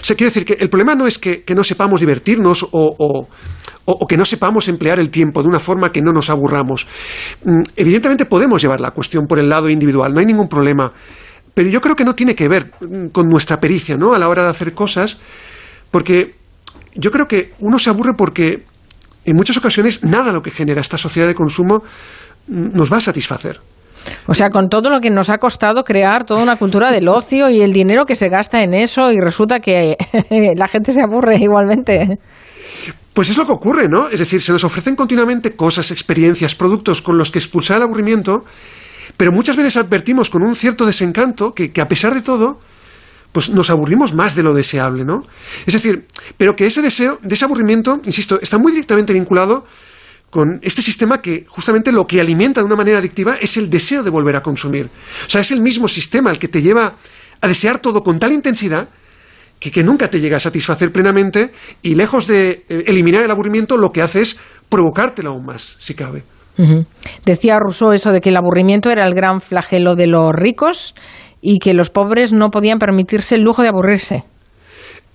O 0.00 0.04
sea, 0.04 0.16
quiero 0.16 0.30
decir 0.30 0.46
que 0.46 0.54
el 0.54 0.70
problema 0.70 0.94
no 0.94 1.06
es 1.06 1.18
que, 1.18 1.44
no 1.54 1.62
sepamos 1.64 2.00
divertirnos 2.00 2.66
o, 2.70 3.28
que 4.08 4.16
no 4.16 4.24
sepamos 4.24 4.68
emplear 4.68 4.98
el 4.98 5.10
tiempo 5.10 5.42
de 5.42 5.48
una 5.48 5.60
forma 5.60 5.92
que 5.92 6.00
no 6.00 6.12
nos 6.12 6.30
aburramos. 6.30 6.86
Mm, 7.44 7.60
evidentemente 7.76 8.24
podemos 8.24 8.62
llevar 8.62 8.80
la 8.80 8.92
cuestión 8.92 9.26
por 9.26 9.38
el 9.38 9.50
lado 9.50 9.68
individual, 9.68 10.14
no 10.14 10.20
hay 10.20 10.26
ningún 10.26 10.48
problema. 10.48 10.92
Pero 11.52 11.68
yo 11.68 11.82
creo 11.82 11.94
que 11.94 12.04
no 12.04 12.14
tiene 12.14 12.34
que 12.34 12.48
ver 12.48 12.72
mm, 12.80 13.08
con 13.08 13.28
nuestra 13.28 13.60
pericia, 13.60 13.98
¿no? 13.98 14.14
A 14.14 14.18
la 14.18 14.30
hora 14.30 14.44
de 14.44 14.50
hacer 14.50 14.72
cosas, 14.72 15.18
porque 15.90 16.36
yo 16.94 17.10
creo 17.10 17.28
que 17.28 17.52
uno 17.58 17.78
se 17.78 17.90
aburre 17.90 18.14
porque 18.16 18.69
en 19.24 19.36
muchas 19.36 19.56
ocasiones 19.56 20.04
nada 20.04 20.32
lo 20.32 20.42
que 20.42 20.50
genera 20.50 20.80
esta 20.80 20.98
sociedad 20.98 21.26
de 21.28 21.34
consumo 21.34 21.82
nos 22.46 22.92
va 22.92 22.98
a 22.98 23.00
satisfacer. 23.00 23.60
O 24.26 24.34
sea, 24.34 24.50
con 24.50 24.68
todo 24.68 24.88
lo 24.88 25.00
que 25.00 25.10
nos 25.10 25.28
ha 25.28 25.38
costado 25.38 25.84
crear 25.84 26.24
toda 26.24 26.42
una 26.42 26.56
cultura 26.56 26.90
del 26.90 27.08
ocio 27.08 27.50
y 27.50 27.62
el 27.62 27.72
dinero 27.72 28.06
que 28.06 28.16
se 28.16 28.28
gasta 28.28 28.62
en 28.62 28.74
eso 28.74 29.12
y 29.12 29.20
resulta 29.20 29.60
que 29.60 29.96
la 30.56 30.68
gente 30.68 30.92
se 30.92 31.02
aburre 31.02 31.36
igualmente. 31.36 32.18
Pues 33.12 33.28
es 33.28 33.36
lo 33.36 33.44
que 33.44 33.52
ocurre, 33.52 33.88
¿no? 33.88 34.08
Es 34.08 34.18
decir, 34.18 34.40
se 34.40 34.52
nos 34.52 34.64
ofrecen 34.64 34.96
continuamente 34.96 35.54
cosas, 35.54 35.90
experiencias, 35.90 36.54
productos 36.54 37.02
con 37.02 37.18
los 37.18 37.30
que 37.30 37.38
expulsar 37.38 37.78
el 37.78 37.82
aburrimiento, 37.82 38.44
pero 39.16 39.32
muchas 39.32 39.56
veces 39.56 39.76
advertimos 39.76 40.30
con 40.30 40.42
un 40.42 40.54
cierto 40.54 40.86
desencanto 40.86 41.52
que, 41.52 41.72
que 41.72 41.80
a 41.80 41.88
pesar 41.88 42.14
de 42.14 42.22
todo, 42.22 42.60
pues 43.32 43.50
nos 43.50 43.70
aburrimos 43.70 44.12
más 44.12 44.34
de 44.34 44.42
lo 44.42 44.54
deseable, 44.54 45.04
¿no? 45.04 45.24
Es 45.66 45.74
decir, 45.74 46.06
pero 46.36 46.56
que 46.56 46.66
ese 46.66 46.82
deseo, 46.82 47.18
de 47.22 47.34
ese 47.34 47.44
aburrimiento, 47.44 48.00
insisto, 48.04 48.40
está 48.40 48.58
muy 48.58 48.72
directamente 48.72 49.12
vinculado 49.12 49.64
con 50.30 50.60
este 50.62 50.82
sistema 50.82 51.20
que 51.20 51.44
justamente 51.48 51.92
lo 51.92 52.06
que 52.06 52.20
alimenta 52.20 52.60
de 52.60 52.66
una 52.66 52.76
manera 52.76 52.98
adictiva 52.98 53.36
es 53.40 53.56
el 53.56 53.68
deseo 53.68 54.02
de 54.02 54.10
volver 54.10 54.36
a 54.36 54.42
consumir. 54.42 54.88
O 55.26 55.30
sea, 55.30 55.40
es 55.40 55.50
el 55.50 55.60
mismo 55.60 55.88
sistema 55.88 56.30
el 56.30 56.38
que 56.38 56.48
te 56.48 56.62
lleva 56.62 56.94
a 57.40 57.48
desear 57.48 57.78
todo 57.78 58.02
con 58.02 58.18
tal 58.18 58.32
intensidad 58.32 58.88
que, 59.58 59.70
que 59.70 59.82
nunca 59.82 60.08
te 60.08 60.20
llega 60.20 60.36
a 60.36 60.40
satisfacer 60.40 60.92
plenamente 60.92 61.52
y 61.82 61.94
lejos 61.94 62.26
de 62.26 62.64
eh, 62.68 62.84
eliminar 62.86 63.22
el 63.22 63.30
aburrimiento 63.30 63.76
lo 63.76 63.92
que 63.92 64.02
hace 64.02 64.22
es 64.22 64.36
provocártelo 64.68 65.30
aún 65.30 65.44
más, 65.44 65.76
si 65.78 65.94
cabe. 65.94 66.22
Decía 67.24 67.58
Rousseau 67.58 67.92
eso 67.92 68.10
de 68.10 68.20
que 68.20 68.28
el 68.28 68.36
aburrimiento 68.36 68.90
era 68.90 69.06
el 69.06 69.14
gran 69.14 69.40
flagelo 69.40 69.94
de 69.96 70.06
los 70.06 70.30
ricos 70.34 70.94
y 71.40 71.58
que 71.58 71.74
los 71.74 71.90
pobres 71.90 72.32
no 72.32 72.50
podían 72.50 72.78
permitirse 72.78 73.34
el 73.34 73.42
lujo 73.42 73.62
de 73.62 73.68
aburrirse. 73.68 74.24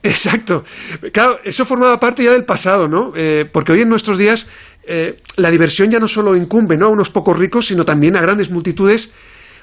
Exacto. 0.04 0.64
Claro, 1.12 1.40
eso 1.44 1.66
formaba 1.66 2.00
parte 2.00 2.24
ya 2.24 2.32
del 2.32 2.46
pasado, 2.46 2.88
¿no? 2.88 3.12
Eh, 3.16 3.50
porque 3.52 3.72
hoy 3.72 3.82
en 3.82 3.90
nuestros 3.90 4.18
días 4.18 4.46
eh, 4.88 5.18
la 5.36 5.50
diversión 5.50 5.90
ya 5.90 6.00
no 6.00 6.08
solo 6.08 6.36
incumbe 6.36 6.78
¿no? 6.78 6.88
a 6.88 6.90
unos 6.90 7.10
pocos 7.10 7.38
ricos, 7.38 7.68
sino 7.68 7.86
también 7.86 8.16
a 8.16 8.22
grandes 8.22 8.52
multitudes 8.52 9.12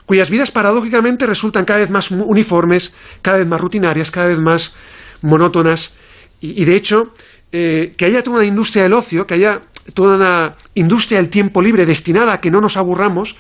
cuyas 0.05 0.31
vidas 0.31 0.51
paradójicamente 0.51 1.27
resultan 1.27 1.65
cada 1.65 1.79
vez 1.79 1.91
más 1.91 2.11
uniformes, 2.11 2.93
cada 3.23 3.39
vez 3.39 3.47
más 3.47 3.61
rutinarias, 3.61 4.11
cada 4.11 4.29
vez 4.29 4.39
más 4.39 4.75
monótonas. 5.21 5.93
Y, 6.41 6.65
de 6.65 6.75
hecho, 6.75 7.15
eh, 7.53 7.95
que 7.97 8.07
haya 8.07 8.25
toda 8.25 8.39
una 8.39 8.47
industria 8.47 8.83
del 8.83 8.95
ocio, 8.95 9.29
que 9.29 9.35
haya 9.35 9.63
toda 9.95 10.17
una 10.17 10.57
industria 10.75 11.19
del 11.19 11.31
tiempo 11.31 11.63
libre 11.63 11.87
destinada 11.87 12.35
a 12.35 12.41
que 12.41 12.51
no 12.51 12.61
nos 12.61 12.77
aburramos, 12.77 13.37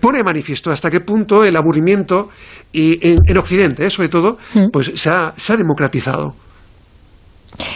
pone 0.00 0.18
de 0.18 0.24
manifiesto 0.24 0.70
hasta 0.70 0.90
qué 0.90 1.00
punto 1.00 1.44
el 1.44 1.56
aburrimiento 1.56 2.30
y 2.72 2.98
en, 3.02 3.38
Occidente, 3.38 3.90
sobre 3.90 4.08
todo, 4.08 4.38
mm. 4.54 4.70
pues 4.72 4.92
se 4.94 5.10
ha 5.10 5.56
democratizado. 5.56 6.34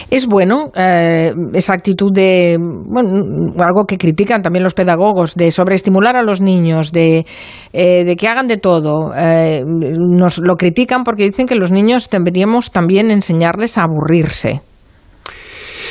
Es 0.09 0.27
bueno 0.27 0.71
eh, 0.75 1.31
esa 1.53 1.73
actitud 1.73 2.11
de, 2.11 2.57
bueno, 2.59 3.53
algo 3.59 3.85
que 3.85 3.97
critican 3.97 4.41
también 4.41 4.63
los 4.63 4.73
pedagogos, 4.73 5.35
de 5.35 5.51
sobreestimular 5.51 6.15
a 6.17 6.23
los 6.23 6.41
niños, 6.41 6.91
de, 6.91 7.25
eh, 7.71 8.03
de 8.03 8.15
que 8.15 8.27
hagan 8.27 8.47
de 8.47 8.57
todo. 8.57 9.13
Eh, 9.15 9.63
nos 9.65 10.39
lo 10.39 10.55
critican 10.55 11.03
porque 11.03 11.23
dicen 11.23 11.45
que 11.45 11.55
los 11.55 11.71
niños 11.71 12.09
deberíamos 12.09 12.71
también 12.71 13.09
enseñarles 13.11 13.77
a 13.77 13.83
aburrirse. 13.83 14.61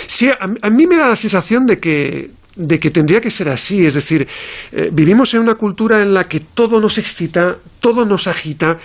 Sí, 0.07 0.31
a, 0.31 0.71
mí 0.71 0.87
me 0.87 0.97
da 0.97 1.09
la 1.09 1.17
sensación 1.17 1.67
de 1.67 1.79
que, 1.81 2.31
de 2.59 2.79
que 2.79 2.91
tendría 2.91 3.21
que 3.21 3.31
ser 3.31 3.49
así. 3.49 3.87
Es 3.87 3.95
decir, 3.95 4.29
vivimos 4.93 5.33
en 5.33 5.41
una 5.41 5.55
cultura 5.55 6.03
en 6.03 6.13
la 6.13 6.29
que 6.29 6.41
todo 6.41 6.81
nos 6.81 6.99
excita, 6.99 7.57
todo 7.81 8.05
nos 8.05 8.27
agita 8.27 8.77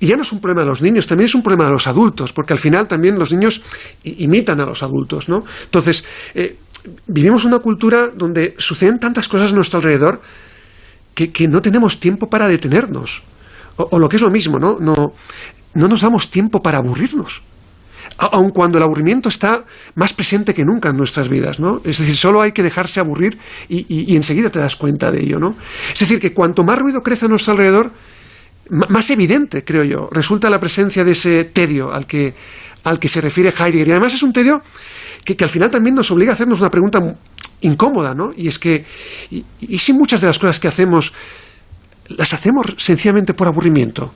y 0.00 0.08
ya 0.08 0.16
no 0.16 0.22
es 0.22 0.32
un 0.32 0.40
problema 0.40 0.62
de 0.62 0.66
los 0.66 0.82
niños, 0.82 1.06
también 1.06 1.26
es 1.26 1.34
un 1.34 1.42
problema 1.42 1.64
de 1.64 1.70
los 1.70 1.86
adultos, 1.86 2.32
porque 2.32 2.52
al 2.52 2.58
final 2.58 2.86
también 2.88 3.18
los 3.18 3.32
niños 3.32 3.62
imitan 4.02 4.60
a 4.60 4.66
los 4.66 4.82
adultos, 4.82 5.28
¿no? 5.28 5.44
Entonces, 5.64 6.04
eh, 6.34 6.58
vivimos 7.06 7.44
una 7.44 7.58
cultura 7.60 8.08
donde 8.08 8.54
suceden 8.58 8.98
tantas 8.98 9.28
cosas 9.28 9.52
a 9.52 9.54
nuestro 9.54 9.78
alrededor 9.78 10.20
que, 11.14 11.48
no 11.48 11.62
tenemos 11.62 12.00
tiempo 12.00 12.28
para 12.28 12.48
detenernos. 12.48 13.22
O, 13.76 13.98
lo 13.98 14.08
que 14.08 14.16
es 14.16 14.22
lo 14.22 14.30
mismo, 14.30 14.58
¿no? 14.58 14.78
No, 14.80 15.14
no 15.74 15.88
nos 15.88 16.00
damos 16.00 16.30
tiempo 16.30 16.60
para 16.62 16.78
aburrirnos 16.78 17.42
aun 18.18 18.50
cuando 18.50 18.78
el 18.78 18.84
aburrimiento 18.84 19.28
está 19.28 19.64
más 19.94 20.12
presente 20.12 20.54
que 20.54 20.64
nunca 20.64 20.90
en 20.90 20.96
nuestras 20.96 21.28
vidas, 21.28 21.58
¿no? 21.58 21.80
Es 21.84 21.98
decir, 21.98 22.16
solo 22.16 22.40
hay 22.40 22.52
que 22.52 22.62
dejarse 22.62 23.00
aburrir 23.00 23.38
y, 23.68 24.14
enseguida 24.16 24.50
te 24.50 24.58
das 24.58 24.76
cuenta 24.76 25.10
de 25.10 25.22
ello, 25.22 25.38
¿no? 25.40 25.56
Es 25.92 26.00
decir, 26.00 26.20
que 26.20 26.32
cuanto 26.32 26.64
más 26.64 26.78
ruido 26.78 27.02
crece 27.02 27.26
a 27.26 27.28
nuestro 27.28 27.52
alrededor, 27.52 27.90
más 28.70 29.10
evidente, 29.10 29.64
creo 29.64 29.84
yo, 29.84 30.08
resulta 30.10 30.48
la 30.48 30.60
presencia 30.60 31.04
de 31.04 31.12
ese 31.12 31.44
tedio 31.44 31.92
al 31.92 32.06
que, 32.06 32.34
al 32.84 32.98
que 32.98 33.08
se 33.08 33.20
refiere 33.20 33.50
Heidegger. 33.50 33.88
Y 33.88 33.90
además 33.90 34.14
es 34.14 34.22
un 34.22 34.32
tedio 34.32 34.62
que, 35.24 35.36
al 35.42 35.50
final 35.50 35.70
también 35.70 35.94
nos 35.94 36.10
obliga 36.10 36.32
a 36.32 36.34
hacernos 36.34 36.60
una 36.60 36.70
pregunta 36.70 37.00
incómoda, 37.60 38.14
¿no? 38.14 38.32
Y 38.36 38.48
es 38.48 38.58
que, 38.58 38.84
y, 39.30 39.78
si 39.78 39.92
muchas 39.92 40.20
de 40.20 40.28
las 40.28 40.38
cosas 40.38 40.60
que 40.60 40.68
hacemos 40.68 41.12
las 42.08 42.34
hacemos 42.34 42.66
sencillamente 42.78 43.34
por 43.34 43.48
aburrimiento? 43.48 44.12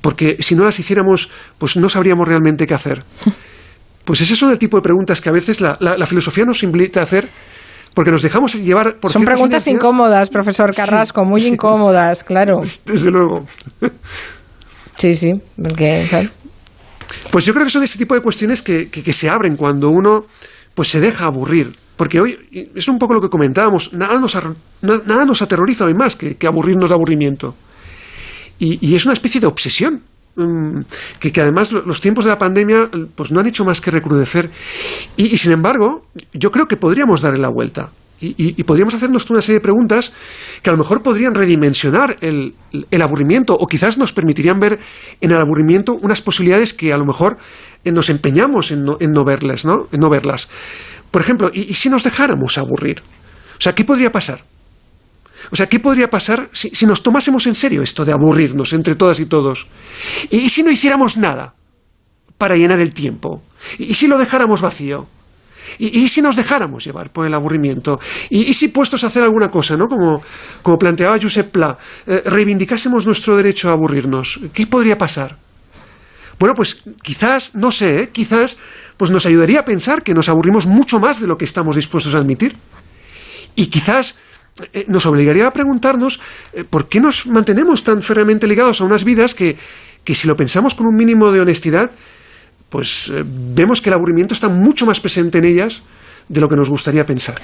Porque 0.00 0.36
si 0.40 0.54
no 0.54 0.64
las 0.64 0.78
hiciéramos, 0.78 1.30
pues 1.58 1.76
no 1.76 1.88
sabríamos 1.88 2.26
realmente 2.26 2.66
qué 2.66 2.74
hacer. 2.74 3.04
Pues 4.04 4.22
ese 4.22 4.36
son 4.36 4.50
el 4.50 4.58
tipo 4.58 4.78
de 4.78 4.82
preguntas 4.82 5.20
que 5.20 5.28
a 5.28 5.32
veces 5.32 5.60
la, 5.60 5.76
la 5.80 6.06
filosofía 6.06 6.46
nos 6.46 6.62
invita 6.62 7.00
a 7.00 7.02
hacer 7.02 7.28
porque 7.98 8.12
nos 8.12 8.22
dejamos 8.22 8.54
llevar 8.54 8.96
por 9.00 9.12
Son 9.12 9.24
preguntas 9.24 9.66
incómodas, 9.66 10.30
profesor 10.30 10.72
Carrasco, 10.72 11.24
muy 11.24 11.44
incómodas, 11.44 12.22
claro. 12.22 12.60
Desde 12.86 13.10
luego. 13.10 13.44
Sí, 14.98 15.14
sí, 15.14 15.32
Pues 17.30 17.44
yo 17.44 17.52
creo 17.52 17.64
que 17.64 17.70
son 17.70 17.82
ese 17.82 17.98
tipo 17.98 18.14
de 18.14 18.20
cuestiones 18.20 18.62
que, 18.62 18.88
se 19.12 19.28
abren 19.28 19.56
cuando 19.56 19.90
uno 19.90 20.26
pues 20.74 20.88
se 20.88 21.00
deja 21.00 21.24
aburrir. 21.24 21.74
Porque 21.96 22.20
hoy, 22.20 22.38
es 22.76 22.86
un 22.86 22.98
poco 22.98 23.14
lo 23.14 23.20
que 23.20 23.28
comentábamos, 23.28 23.92
nada 23.92 24.20
nos, 24.20 24.36
nada 24.80 25.24
nos 25.24 25.42
aterroriza 25.42 25.84
hoy 25.84 25.94
más 25.94 26.14
que, 26.14 26.36
aburrirnos 26.46 26.90
de 26.90 26.94
aburrimiento. 26.94 27.56
Y, 28.58 28.94
es 28.94 29.04
una 29.04 29.14
especie 29.14 29.40
de 29.40 29.46
obsesión. 29.46 30.02
Mm, 30.36 30.82
que, 31.18 31.40
además 31.40 31.72
los 31.72 32.00
tiempos 32.00 32.24
de 32.24 32.30
la 32.30 32.38
pandemia 32.38 32.88
pues 33.16 33.32
no 33.32 33.40
han 33.40 33.46
hecho 33.46 33.64
más 33.64 33.80
que 33.80 33.90
recrudecer. 33.90 34.50
Y, 35.16 35.36
sin 35.38 35.52
embargo, 35.52 36.06
yo 36.32 36.50
creo 36.50 36.68
que 36.68 36.76
podríamos 36.76 37.20
darle 37.20 37.38
la 37.38 37.48
vuelta. 37.48 37.90
Y, 38.20 38.64
podríamos 38.64 38.94
hacernos 38.94 39.30
una 39.30 39.40
serie 39.40 39.58
de 39.58 39.62
preguntas 39.62 40.12
que 40.62 40.70
a 40.70 40.72
lo 40.72 40.78
mejor 40.78 41.04
podrían 41.04 41.36
redimensionar 41.36 42.16
el, 42.20 42.54
aburrimiento 43.00 43.54
o 43.54 43.66
quizás 43.68 43.96
nos 43.96 44.12
permitirían 44.12 44.58
ver 44.58 44.80
en 45.20 45.30
el 45.30 45.38
aburrimiento 45.38 45.94
unas 45.94 46.20
posibilidades 46.20 46.74
que 46.74 46.92
a 46.92 46.98
lo 46.98 47.06
mejor 47.06 47.38
eh, 47.84 47.92
nos 47.92 48.10
empeñamos 48.10 48.72
en 48.72 48.84
no, 48.84 49.24
verlas, 49.24 49.64
¿no? 49.64 49.86
En 49.92 50.00
no 50.00 50.10
verlas. 50.10 50.48
Por 51.12 51.22
ejemplo, 51.22 51.50
¿y 51.54 51.74
si 51.74 51.88
nos 51.90 52.02
dejáramos 52.02 52.58
aburrir? 52.58 53.02
O 53.56 53.60
sea, 53.60 53.74
¿qué 53.74 53.84
podría 53.84 54.10
pasar? 54.10 54.44
O 55.50 55.56
sea, 55.56 55.68
¿qué 55.68 55.80
podría 55.80 56.10
pasar 56.10 56.48
si, 56.52 56.86
nos 56.86 57.02
tomásemos 57.02 57.46
en 57.46 57.54
serio 57.54 57.82
esto 57.82 58.04
de 58.04 58.12
aburrirnos 58.12 58.72
entre 58.72 58.94
todas 58.94 59.20
y 59.20 59.26
todos? 59.26 59.66
¿Y, 60.30 60.48
si 60.50 60.62
no 60.62 60.70
hiciéramos 60.70 61.16
nada 61.16 61.54
para 62.36 62.56
llenar 62.56 62.80
el 62.80 62.92
tiempo? 62.92 63.42
¿Y, 63.78 63.94
si 63.94 64.06
lo 64.06 64.18
dejáramos 64.18 64.60
vacío? 64.60 65.06
¿Y, 65.78 66.08
si 66.08 66.22
nos 66.22 66.36
dejáramos 66.36 66.84
llevar 66.84 67.12
por 67.12 67.26
el 67.26 67.34
aburrimiento? 67.34 68.00
¿Y, 68.30 68.52
si 68.54 68.68
puestos 68.68 69.04
a 69.04 69.08
hacer 69.08 69.22
alguna 69.22 69.50
cosa, 69.50 69.76
¿no? 69.76 69.88
Como, 69.88 70.78
planteaba 70.78 71.18
Josep 71.20 71.50
Pla, 71.50 71.78
eh, 72.06 72.22
reivindicásemos 72.26 73.06
nuestro 73.06 73.36
derecho 73.36 73.68
a 73.68 73.72
aburrirnos? 73.72 74.40
¿Qué 74.52 74.66
podría 74.66 74.98
pasar? 74.98 75.36
Bueno, 76.38 76.54
pues 76.54 76.84
quizás, 77.02 77.54
no 77.54 77.72
sé, 77.72 78.02
¿eh? 78.02 78.10
quizás 78.10 78.56
pues 78.96 79.10
nos 79.10 79.26
ayudaría 79.26 79.60
a 79.60 79.64
pensar 79.64 80.02
que 80.02 80.14
nos 80.14 80.28
aburrimos 80.28 80.66
mucho 80.66 81.00
más 81.00 81.20
de 81.20 81.26
lo 81.26 81.36
que 81.36 81.44
estamos 81.44 81.76
dispuestos 81.76 82.14
a 82.14 82.18
admitir. 82.18 82.56
Y 83.56 83.66
quizás 83.66 84.14
nos 84.86 85.06
obligaría 85.06 85.46
a 85.46 85.52
preguntarnos 85.52 86.20
eh, 86.52 86.64
por 86.64 86.88
qué 86.88 87.00
nos 87.00 87.26
mantenemos 87.26 87.84
tan 87.84 88.02
férreamente 88.02 88.46
ligados 88.46 88.80
a 88.80 88.84
unas 88.84 89.04
vidas 89.04 89.34
que, 89.34 89.56
que 90.04 90.14
si 90.14 90.26
lo 90.26 90.36
pensamos 90.36 90.74
con 90.74 90.86
un 90.86 90.96
mínimo 90.96 91.30
de 91.32 91.40
honestidad, 91.40 91.90
pues 92.68 93.10
eh, 93.10 93.24
vemos 93.26 93.80
que 93.80 93.90
el 93.90 93.94
aburrimiento 93.94 94.34
está 94.34 94.48
mucho 94.48 94.86
más 94.86 95.00
presente 95.00 95.38
en 95.38 95.44
ellas 95.44 95.82
de 96.28 96.40
lo 96.40 96.48
que 96.48 96.56
nos 96.56 96.68
gustaría 96.68 97.04
pensar. 97.04 97.36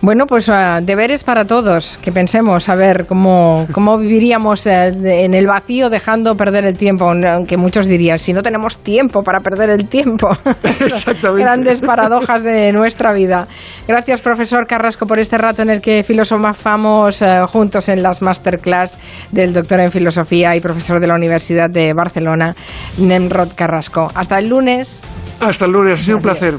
Bueno, 0.00 0.26
pues 0.26 0.48
uh, 0.48 0.82
deberes 0.82 1.22
para 1.22 1.44
todos, 1.44 1.98
que 2.02 2.10
pensemos 2.10 2.68
a 2.68 2.74
ver 2.74 3.06
cómo, 3.06 3.68
cómo 3.72 3.98
viviríamos 3.98 4.66
eh, 4.66 4.88
en 5.24 5.34
el 5.34 5.46
vacío 5.46 5.90
dejando 5.90 6.36
perder 6.36 6.64
el 6.64 6.76
tiempo, 6.76 7.08
aunque 7.08 7.56
muchos 7.56 7.86
dirían, 7.86 8.18
si 8.18 8.32
no 8.32 8.42
tenemos 8.42 8.78
tiempo 8.78 9.22
para 9.22 9.40
perder 9.40 9.70
el 9.70 9.86
tiempo. 9.86 10.28
Exactamente. 10.80 11.42
Grandes 11.42 11.80
paradojas 11.80 12.42
de 12.42 12.72
nuestra 12.72 13.12
vida. 13.12 13.46
Gracias, 13.86 14.20
profesor 14.20 14.66
Carrasco, 14.66 15.06
por 15.06 15.18
este 15.18 15.38
rato 15.38 15.62
en 15.62 15.70
el 15.70 15.80
que 15.80 16.02
filosofamos 16.02 17.22
uh, 17.22 17.46
juntos 17.46 17.88
en 17.88 18.02
las 18.02 18.22
masterclass 18.22 18.98
del 19.30 19.52
doctor 19.52 19.78
en 19.80 19.92
filosofía 19.92 20.56
y 20.56 20.60
profesor 20.60 21.00
de 21.00 21.06
la 21.06 21.14
Universidad 21.14 21.70
de 21.70 21.92
Barcelona, 21.92 22.56
Nemrod 22.98 23.52
Carrasco. 23.54 24.10
Hasta 24.14 24.38
el 24.38 24.48
lunes. 24.48 25.02
Hasta 25.40 25.66
el 25.66 25.72
lunes, 25.72 26.00
ha 26.00 26.04
sido 26.04 26.16
un 26.16 26.22
placer. 26.22 26.54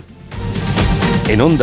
En 1.27 1.39
onda 1.39 1.51